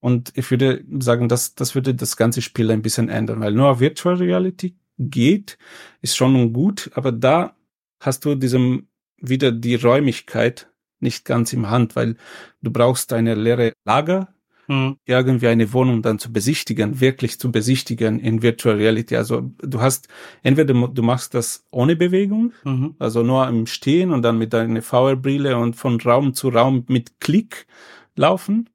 Und 0.00 0.32
ich 0.36 0.50
würde 0.50 0.84
sagen, 0.98 1.30
das, 1.30 1.54
das 1.54 1.74
würde 1.74 1.94
das 1.94 2.18
ganze 2.18 2.42
Spiel 2.42 2.70
ein 2.70 2.82
bisschen 2.82 3.08
ändern, 3.08 3.40
weil 3.40 3.52
nur 3.52 3.80
Virtual 3.80 4.16
Reality 4.16 4.76
geht, 4.98 5.56
ist 6.02 6.14
schon 6.14 6.52
gut, 6.52 6.90
aber 6.92 7.10
da 7.10 7.56
hast 8.00 8.26
du 8.26 8.34
diesem 8.34 8.88
wieder 9.16 9.50
die 9.50 9.76
Räumlichkeit 9.76 10.70
nicht 10.98 11.24
ganz 11.24 11.54
im 11.54 11.70
Hand, 11.70 11.96
weil 11.96 12.16
du 12.60 12.70
brauchst 12.70 13.14
eine 13.14 13.34
leere 13.34 13.72
Lager, 13.86 14.28
hm. 14.70 14.98
irgendwie 15.04 15.48
eine 15.48 15.72
Wohnung 15.72 16.00
dann 16.00 16.20
zu 16.20 16.32
besichtigen, 16.32 17.00
wirklich 17.00 17.40
zu 17.40 17.50
besichtigen 17.50 18.20
in 18.20 18.40
Virtual 18.40 18.76
Reality. 18.76 19.16
Also 19.16 19.50
du 19.58 19.80
hast 19.80 20.06
entweder 20.44 20.72
du 20.74 21.02
machst 21.02 21.34
das 21.34 21.66
ohne 21.72 21.96
Bewegung, 21.96 22.52
mhm. 22.62 22.94
also 23.00 23.24
nur 23.24 23.48
im 23.48 23.66
Stehen 23.66 24.12
und 24.12 24.22
dann 24.22 24.38
mit 24.38 24.52
deiner 24.52 24.80
VR-Brille 24.80 25.56
und 25.56 25.74
von 25.74 26.00
Raum 26.00 26.34
zu 26.34 26.50
Raum 26.50 26.84
mit 26.86 27.18
Klick 27.18 27.66
laufen. 28.14 28.70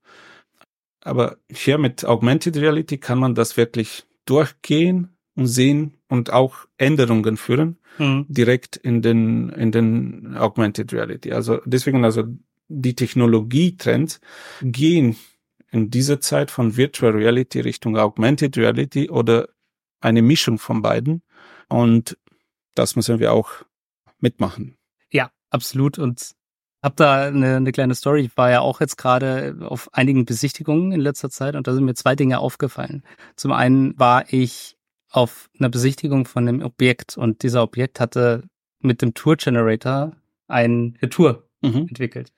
Aber 0.99 1.37
hier 1.49 1.77
mit 1.77 2.03
Augmented 2.03 2.57
Reality 2.57 2.97
kann 2.97 3.19
man 3.19 3.33
das 3.33 3.55
wirklich 3.55 4.03
durchgehen 4.25 5.15
und 5.35 5.47
sehen 5.47 5.93
und 6.09 6.33
auch 6.33 6.65
Änderungen 6.77 7.37
führen 7.37 7.77
mhm. 7.99 8.25
direkt 8.27 8.75
in 8.75 9.01
den 9.01 9.47
in 9.47 9.71
den 9.71 10.35
Augmented 10.35 10.91
Reality. 10.91 11.31
Also 11.31 11.61
deswegen 11.63 12.03
also 12.03 12.23
die 12.67 12.95
Technologietrends 12.95 14.19
gehen 14.61 15.15
in 15.75 15.89
dieser 15.91 16.21
Zeit 16.21 16.51
von 16.51 16.77
Virtual 16.77 17.11
Reality 17.11 17.59
Richtung 17.59 17.97
Augmented 17.97 18.57
Reality 18.57 19.09
oder 19.09 19.49
eine 19.99 20.21
Mischung 20.21 20.57
von 20.57 20.81
beiden 20.81 21.21
und 21.67 22.17
das 22.75 22.95
müssen 22.95 23.19
wir 23.19 23.33
auch 23.33 23.51
mitmachen. 24.19 24.77
Ja, 25.11 25.31
absolut 25.49 25.99
und 25.99 26.31
hab 26.81 26.95
da 26.95 27.25
eine, 27.25 27.57
eine 27.57 27.71
kleine 27.73 27.93
Story. 27.93 28.21
Ich 28.21 28.37
war 28.37 28.51
ja 28.51 28.61
auch 28.61 28.79
jetzt 28.79 28.95
gerade 28.97 29.57
auf 29.61 29.93
einigen 29.93 30.23
Besichtigungen 30.23 30.93
in 30.93 31.01
letzter 31.01 31.29
Zeit 31.29 31.55
und 31.55 31.67
da 31.67 31.73
sind 31.73 31.83
mir 31.83 31.95
zwei 31.95 32.15
Dinge 32.15 32.39
aufgefallen. 32.39 33.03
Zum 33.35 33.51
einen 33.51 33.99
war 33.99 34.31
ich 34.31 34.77
auf 35.09 35.49
einer 35.59 35.69
Besichtigung 35.69 36.25
von 36.25 36.47
einem 36.47 36.61
Objekt 36.61 37.17
und 37.17 37.43
dieser 37.43 37.63
Objekt 37.63 37.99
hatte 37.99 38.43
mit 38.79 39.01
dem 39.01 39.13
Tour 39.13 39.35
Generator 39.35 40.15
eine 40.47 40.93
Tour 41.09 41.49
mhm. 41.61 41.87
entwickelt. 41.89 42.31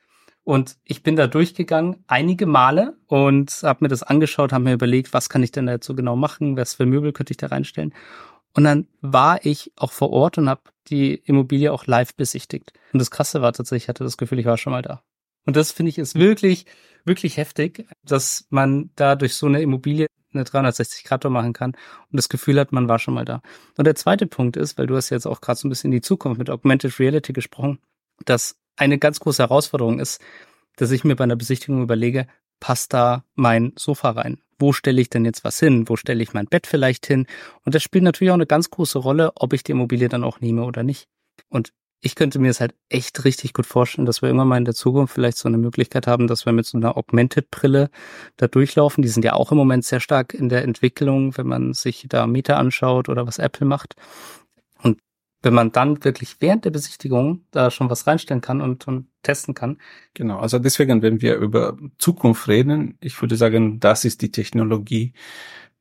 Und 0.47 0.77
ich 0.85 1.03
bin 1.03 1.17
da 1.17 1.27
durchgegangen 1.27 2.05
einige 2.07 2.45
Male 2.45 2.95
und 3.07 3.51
habe 3.63 3.83
mir 3.83 3.89
das 3.89 4.01
angeschaut, 4.01 4.53
habe 4.53 4.63
mir 4.63 4.71
überlegt, 4.75 5.11
was 5.11 5.27
kann 5.27 5.43
ich 5.43 5.51
denn 5.51 5.65
dazu 5.65 5.93
genau 5.93 6.15
machen, 6.15 6.55
was 6.55 6.75
für 6.75 6.85
Möbel 6.85 7.11
könnte 7.11 7.31
ich 7.31 7.37
da 7.37 7.47
reinstellen. 7.47 7.93
Und 8.53 8.63
dann 8.63 8.87
war 9.01 9.45
ich 9.45 9.73
auch 9.75 9.91
vor 9.91 10.09
Ort 10.11 10.37
und 10.37 10.47
habe 10.47 10.61
die 10.87 11.15
Immobilie 11.15 11.73
auch 11.73 11.85
live 11.85 12.15
besichtigt. 12.15 12.71
Und 12.93 12.99
das 12.99 13.11
Krasse 13.11 13.41
war 13.41 13.51
tatsächlich, 13.51 13.83
ich 13.83 13.89
hatte 13.89 14.05
das 14.05 14.15
Gefühl, 14.15 14.39
ich 14.39 14.45
war 14.45 14.55
schon 14.55 14.71
mal 14.71 14.81
da. 14.81 15.03
Und 15.45 15.57
das 15.57 15.73
finde 15.73 15.89
ich 15.89 15.97
ist 15.97 16.15
wirklich, 16.15 16.65
wirklich 17.03 17.35
heftig, 17.35 17.85
dass 18.05 18.47
man 18.49 18.91
da 18.95 19.17
durch 19.17 19.35
so 19.35 19.47
eine 19.47 19.61
Immobilie 19.61 20.07
eine 20.33 20.45
360 20.45 21.03
Grad 21.03 21.23
Tour 21.23 21.31
machen 21.31 21.51
kann 21.51 21.71
und 21.71 22.15
das 22.15 22.29
Gefühl 22.29 22.57
hat, 22.57 22.71
man 22.71 22.87
war 22.87 22.99
schon 22.99 23.15
mal 23.15 23.25
da. 23.25 23.41
Und 23.77 23.85
der 23.85 23.95
zweite 23.95 24.27
Punkt 24.27 24.55
ist, 24.55 24.77
weil 24.77 24.87
du 24.87 24.95
hast 24.95 25.09
jetzt 25.09 25.27
auch 25.27 25.41
gerade 25.41 25.59
so 25.59 25.67
ein 25.67 25.69
bisschen 25.69 25.91
in 25.91 25.97
die 25.97 26.01
Zukunft 26.01 26.39
mit 26.39 26.49
Augmented 26.49 26.97
Reality 26.99 27.33
gesprochen, 27.33 27.79
dass 28.23 28.55
eine 28.77 28.97
ganz 28.97 29.19
große 29.19 29.43
Herausforderung 29.43 29.99
ist, 29.99 30.21
dass 30.77 30.91
ich 30.91 31.03
mir 31.03 31.15
bei 31.15 31.23
einer 31.23 31.35
Besichtigung 31.35 31.81
überlege, 31.81 32.27
passt 32.59 32.93
da 32.93 33.23
mein 33.35 33.73
Sofa 33.77 34.11
rein? 34.11 34.39
Wo 34.59 34.73
stelle 34.73 35.01
ich 35.01 35.09
denn 35.09 35.25
jetzt 35.25 35.43
was 35.43 35.59
hin? 35.59 35.87
Wo 35.87 35.95
stelle 35.95 36.23
ich 36.23 36.33
mein 36.33 36.47
Bett 36.47 36.65
vielleicht 36.65 37.05
hin? 37.05 37.27
Und 37.63 37.75
das 37.75 37.83
spielt 37.83 38.03
natürlich 38.03 38.31
auch 38.31 38.35
eine 38.35 38.47
ganz 38.47 38.69
große 38.69 38.99
Rolle, 38.99 39.31
ob 39.35 39.53
ich 39.53 39.63
die 39.63 39.73
Immobilie 39.73 40.09
dann 40.09 40.23
auch 40.23 40.39
nehme 40.39 40.63
oder 40.63 40.83
nicht. 40.83 41.07
Und 41.49 41.73
ich 41.99 42.15
könnte 42.15 42.39
mir 42.39 42.49
es 42.49 42.59
halt 42.59 42.75
echt 42.89 43.25
richtig 43.25 43.53
gut 43.53 43.65
vorstellen, 43.65 44.05
dass 44.05 44.21
wir 44.21 44.29
irgendwann 44.29 44.47
mal 44.47 44.57
in 44.57 44.65
der 44.65 44.75
Zukunft 44.75 45.13
vielleicht 45.13 45.37
so 45.37 45.47
eine 45.47 45.57
Möglichkeit 45.57 46.05
haben, 46.05 46.27
dass 46.27 46.45
wir 46.45 46.53
mit 46.53 46.65
so 46.65 46.77
einer 46.77 46.95
Augmented-Brille 46.95 47.89
da 48.37 48.47
durchlaufen. 48.47 49.01
Die 49.01 49.07
sind 49.07 49.25
ja 49.25 49.33
auch 49.33 49.51
im 49.51 49.57
Moment 49.57 49.83
sehr 49.83 49.99
stark 49.99 50.33
in 50.33 50.49
der 50.49 50.63
Entwicklung, 50.63 51.37
wenn 51.37 51.47
man 51.47 51.73
sich 51.73 52.05
da 52.07 52.27
Meta 52.27 52.57
anschaut 52.57 53.09
oder 53.09 53.25
was 53.25 53.39
Apple 53.39 53.65
macht. 53.65 53.95
Wenn 55.41 55.53
man 55.53 55.71
dann 55.71 56.03
wirklich 56.03 56.37
während 56.39 56.65
der 56.65 56.71
Besichtigung 56.71 57.45
da 57.51 57.69
schon 57.69 57.89
was 57.89 58.07
reinstellen 58.07 58.41
kann 58.41 58.59
und, 58.59 58.87
und 58.87 59.07
testen 59.21 59.53
kann. 59.53 59.77
Genau, 60.13 60.39
also 60.39 60.57
deswegen, 60.57 61.01
wenn 61.01 61.21
wir 61.21 61.35
über 61.35 61.77
Zukunft 61.97 62.47
reden, 62.47 62.97
ich 63.01 63.21
würde 63.21 63.35
sagen, 63.35 63.79
das 63.79 64.03
ist 64.03 64.21
die 64.21 64.31
Technologie, 64.31 65.13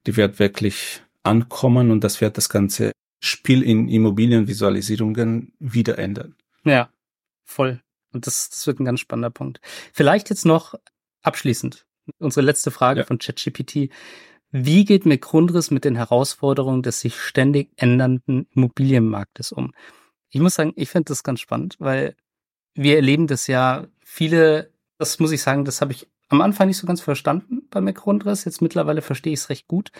die 0.07 0.16
wird 0.16 0.38
wirklich 0.38 1.03
ankommen 1.23 1.90
und 1.90 2.05
das 2.05 2.21
wird 2.21 2.37
das 2.37 2.49
ganze 2.49 2.92
Spiel 3.21 3.62
in 3.62 3.88
Immobilienvisualisierungen 3.88 5.53
wieder 5.59 5.99
ändern. 5.99 6.35
Ja, 6.64 6.90
voll. 7.45 7.81
Und 8.12 8.27
das, 8.27 8.51
das 8.51 8.66
wird 8.66 8.81
ein 8.81 8.85
ganz 8.85 9.01
spannender 9.01 9.31
Punkt. 9.31 9.61
Vielleicht 9.92 10.31
jetzt 10.31 10.45
noch 10.45 10.75
abschließend 11.23 11.87
unsere 12.19 12.45
letzte 12.45 12.71
Frage 12.71 13.01
ja. 13.01 13.07
von 13.07 13.19
ChatGPT. 13.19 13.90
Wie 14.50 14.85
geht 14.85 15.06
mit 15.06 15.22
Grundriss 15.22 15.70
mit 15.70 15.85
den 15.85 15.96
Herausforderungen 15.96 16.82
des 16.82 17.00
sich 17.00 17.20
ständig 17.20 17.70
ändernden 17.76 18.46
Immobilienmarktes 18.54 19.52
um? 19.52 19.72
Ich 20.30 20.40
muss 20.40 20.54
sagen, 20.54 20.72
ich 20.76 20.88
finde 20.88 21.11
das 21.11 21.22
ganz 21.22 21.40
spannend, 21.40 21.76
weil 21.78 22.16
wir 22.74 22.96
erleben 22.96 23.26
das 23.26 23.46
ja 23.46 23.87
viele, 24.04 24.72
das 24.98 25.18
muss 25.18 25.32
ich 25.32 25.42
sagen, 25.42 25.64
das 25.64 25.80
habe 25.80 25.92
ich 25.92 26.06
am 26.28 26.40
Anfang 26.40 26.68
nicht 26.68 26.76
so 26.76 26.87
ganz 26.87 27.00
verstanden 27.00 27.66
bei 27.70 27.80
McGrundriss. 27.80 28.44
Jetzt 28.44 28.62
mittlerweile 28.62 29.02
verstehe 29.02 29.32
ich 29.32 29.40
es 29.40 29.48
recht 29.48 29.66
gut, 29.66 29.90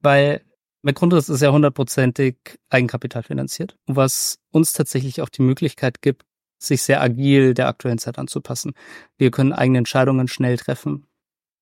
weil 0.00 0.42
McGrundriss 0.82 1.28
ist 1.28 1.42
ja 1.42 1.50
hundertprozentig 1.50 2.36
Eigenkapital 2.70 3.22
finanziert, 3.24 3.76
was 3.86 4.38
uns 4.52 4.72
tatsächlich 4.72 5.20
auch 5.22 5.28
die 5.28 5.42
Möglichkeit 5.42 6.02
gibt, 6.02 6.24
sich 6.58 6.82
sehr 6.82 7.00
agil 7.00 7.54
der 7.54 7.68
aktuellen 7.68 7.98
Zeit 7.98 8.18
anzupassen. 8.18 8.74
Wir 9.16 9.30
können 9.30 9.52
eigene 9.52 9.78
Entscheidungen 9.78 10.28
schnell 10.28 10.56
treffen. 10.56 11.07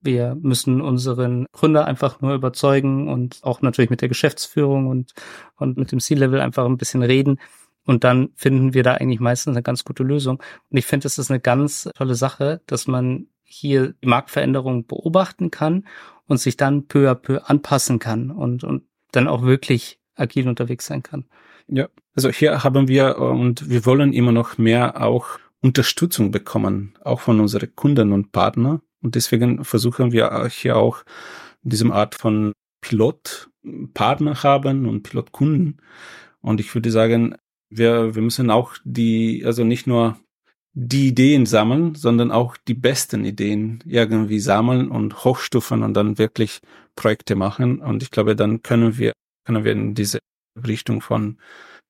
Wir 0.06 0.34
müssen 0.40 0.80
unseren 0.80 1.46
Gründer 1.52 1.84
einfach 1.84 2.22
nur 2.22 2.34
überzeugen 2.34 3.08
und 3.08 3.40
auch 3.42 3.60
natürlich 3.60 3.90
mit 3.90 4.00
der 4.00 4.08
Geschäftsführung 4.08 4.86
und, 4.86 5.12
und 5.56 5.76
mit 5.76 5.92
dem 5.92 6.00
C-Level 6.00 6.40
einfach 6.40 6.64
ein 6.64 6.78
bisschen 6.78 7.02
reden. 7.02 7.38
Und 7.84 8.02
dann 8.02 8.30
finden 8.34 8.72
wir 8.72 8.82
da 8.82 8.94
eigentlich 8.94 9.20
meistens 9.20 9.54
eine 9.54 9.62
ganz 9.62 9.84
gute 9.84 10.02
Lösung. 10.02 10.42
Und 10.70 10.76
ich 10.76 10.86
finde, 10.86 11.06
es 11.06 11.18
ist 11.18 11.30
eine 11.30 11.40
ganz 11.40 11.88
tolle 11.94 12.14
Sache, 12.14 12.62
dass 12.66 12.86
man 12.86 13.26
hier 13.42 13.94
die 14.02 14.08
Marktveränderung 14.08 14.86
beobachten 14.86 15.50
kann 15.50 15.86
und 16.26 16.38
sich 16.38 16.56
dann 16.56 16.86
peu 16.86 17.10
à 17.10 17.14
peu 17.14 17.38
anpassen 17.44 17.98
kann 17.98 18.30
und, 18.30 18.64
und 18.64 18.84
dann 19.12 19.28
auch 19.28 19.42
wirklich 19.42 20.00
agil 20.16 20.48
unterwegs 20.48 20.86
sein 20.86 21.02
kann. 21.02 21.26
Ja, 21.68 21.88
also 22.14 22.30
hier 22.30 22.64
haben 22.64 22.88
wir 22.88 23.18
und 23.18 23.68
wir 23.68 23.86
wollen 23.86 24.12
immer 24.12 24.32
noch 24.32 24.58
mehr 24.58 25.02
auch 25.02 25.38
Unterstützung 25.60 26.30
bekommen, 26.30 26.94
auch 27.02 27.20
von 27.20 27.40
unseren 27.40 27.74
Kunden 27.74 28.12
und 28.12 28.32
Partnern. 28.32 28.80
Und 29.02 29.14
deswegen 29.14 29.64
versuchen 29.64 30.12
wir 30.12 30.48
hier 30.48 30.76
auch 30.76 31.04
diesem 31.62 31.92
Art 31.92 32.14
von 32.14 32.52
Pilotpartner 32.80 34.42
haben 34.42 34.86
und 34.88 35.02
Pilotkunden. 35.02 35.80
Und 36.40 36.60
ich 36.60 36.74
würde 36.74 36.90
sagen, 36.90 37.36
wir, 37.70 38.14
wir 38.14 38.22
müssen 38.22 38.50
auch 38.50 38.76
die, 38.84 39.42
also 39.44 39.64
nicht 39.64 39.86
nur 39.86 40.18
die 40.72 41.08
Ideen 41.08 41.46
sammeln, 41.46 41.94
sondern 41.94 42.30
auch 42.30 42.56
die 42.56 42.74
besten 42.74 43.24
Ideen 43.24 43.82
irgendwie 43.86 44.38
sammeln 44.38 44.90
und 44.90 45.24
hochstufen 45.24 45.82
und 45.82 45.94
dann 45.94 46.18
wirklich 46.18 46.60
Projekte 46.94 47.34
machen. 47.34 47.80
Und 47.80 48.02
ich 48.02 48.10
glaube, 48.10 48.36
dann 48.36 48.62
können 48.62 48.98
wir, 48.98 49.12
können 49.46 49.64
wir 49.64 49.72
in 49.72 49.94
diese 49.94 50.18
Richtung 50.66 51.00
von, 51.00 51.38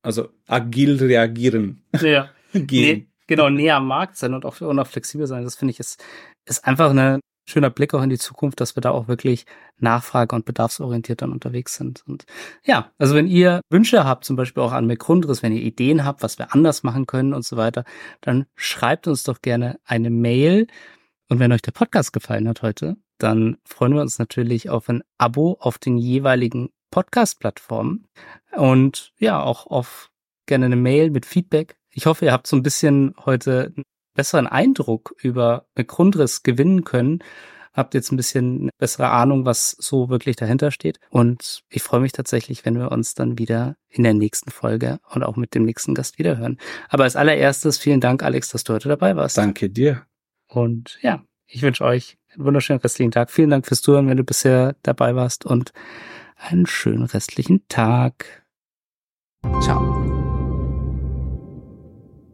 also 0.03 0.29
agil 0.47 0.97
reagieren. 0.97 1.83
Ja. 2.01 2.31
gehen. 2.53 2.99
Nee, 2.99 3.07
genau, 3.27 3.51
näher 3.51 3.77
am 3.77 3.89
Markt 3.89 4.17
sein 4.17 4.35
und 4.35 4.45
auch, 4.45 4.61
und 4.61 4.79
auch 4.79 4.87
flexibel 4.87 5.27
sein. 5.27 5.45
Das 5.45 5.57
finde 5.57 5.73
ich 5.73 5.81
ist, 5.81 6.03
ist 6.47 6.65
einfach 6.65 6.91
eine, 6.91 7.21
schöner 7.49 7.71
Blick 7.71 7.95
auch 7.95 8.03
in 8.03 8.11
die 8.11 8.19
Zukunft, 8.19 8.61
dass 8.61 8.77
wir 8.77 8.81
da 8.81 8.91
auch 8.91 9.09
wirklich 9.09 9.47
nachfrage- 9.79 10.35
und 10.35 10.45
bedarfsorientiert 10.45 11.23
dann 11.23 11.33
unterwegs 11.33 11.77
sind. 11.77 12.03
Und 12.07 12.27
ja, 12.65 12.91
also 12.99 13.15
wenn 13.15 13.29
ihr 13.29 13.61
Wünsche 13.71 14.05
habt, 14.05 14.25
zum 14.25 14.37
Beispiel 14.37 14.63
auch 14.63 14.73
an 14.73 14.87
McGrundriss, 14.87 15.43
wenn 15.43 15.53
ihr 15.53 15.63
Ideen 15.63 16.05
habt, 16.05 16.23
was 16.23 16.39
wir 16.39 16.53
anders 16.53 16.83
machen 16.83 17.07
können 17.07 17.35
und 17.35 17.45
so 17.45 17.57
weiter, 17.57 17.85
dann 18.21 18.47
schreibt 18.57 19.07
uns 19.07 19.23
doch 19.23 19.41
gerne 19.43 19.79
eine 19.85 20.11
Mail. 20.11 20.67
Und 21.29 21.39
wenn 21.39 21.53
euch 21.53 21.63
der 21.63 21.73
Podcast 21.73 22.13
gefallen 22.13 22.49
hat 22.49 22.63
heute, 22.63 22.97
dann 23.19 23.59
freuen 23.65 23.95
wir 23.95 24.03
uns 24.03 24.19
natürlich 24.19 24.69
auf 24.69 24.89
ein 24.89 25.03
Abo 25.19 25.57
auf 25.61 25.79
den 25.79 25.99
jeweiligen 25.99 26.71
Podcast-Plattformen 26.91 28.07
und 28.53 29.13
ja, 29.19 29.43
auch 29.43 29.67
auf 29.67 30.11
gerne 30.47 30.67
eine 30.67 30.77
Mail 30.77 31.11
mit 31.11 31.27
Feedback. 31.27 31.77
Ich 31.91 32.07
hoffe, 32.07 32.27
ihr 32.27 32.33
habt 32.33 32.47
so 32.47 32.57
ein 32.57 32.63
bisschen 32.63 33.15
heute 33.25 33.73
besseren 34.17 34.47
Eindruck 34.47 35.15
über 35.23 35.67
Grundriss 35.77 36.43
gewinnen 36.43 36.85
können, 36.85 37.21
habt 37.77 37.95
jetzt 37.95 38.11
ein 38.11 38.17
bisschen 38.17 38.71
bessere 38.79 39.11
Ahnung, 39.11 39.45
was 39.45 39.77
so 39.79 40.09
wirklich 40.09 40.37
dahinter 40.37 40.71
steht. 40.71 40.99
Und 41.11 41.63
ich 41.69 41.83
freue 41.83 42.01
mich 42.01 42.13
tatsächlich, 42.13 42.65
wenn 42.65 42.79
wir 42.79 42.91
uns 42.91 43.15
dann 43.15 43.39
wieder 43.39 43.77
in 43.89 44.03
der 44.03 44.15
nächsten 44.15 44.51
Folge 44.51 44.99
und 45.11 45.23
auch 45.23 45.37
mit 45.37 45.55
dem 45.55 45.65
nächsten 45.65 45.95
Gast 45.95 46.19
wiederhören. 46.19 46.59
Aber 46.89 47.05
als 47.05 47.17
allererstes 47.17 47.79
vielen 47.79 48.01
Dank, 48.01 48.23
Alex, 48.23 48.49
dass 48.51 48.65
du 48.65 48.73
heute 48.73 48.89
dabei 48.89 49.15
warst. 49.15 49.37
Danke 49.37 49.69
dir. 49.69 50.03
Und 50.49 50.99
ja, 51.03 51.23
ich 51.47 51.63
wünsche 51.63 51.85
euch 51.85 52.17
einen 52.35 52.45
wunderschönen 52.45 52.81
restlichen 52.81 53.11
Tag. 53.11 53.31
Vielen 53.31 53.51
Dank 53.51 53.67
fürs 53.67 53.83
Zuhören, 53.83 54.09
wenn 54.09 54.17
du 54.17 54.25
bisher 54.25 54.75
dabei 54.83 55.15
warst 55.15 55.45
und 55.45 55.73
einen 56.37 56.67
schönen 56.67 57.05
restlichen 57.05 57.67
Tag. 57.69 58.45
Ciao. 59.61 60.16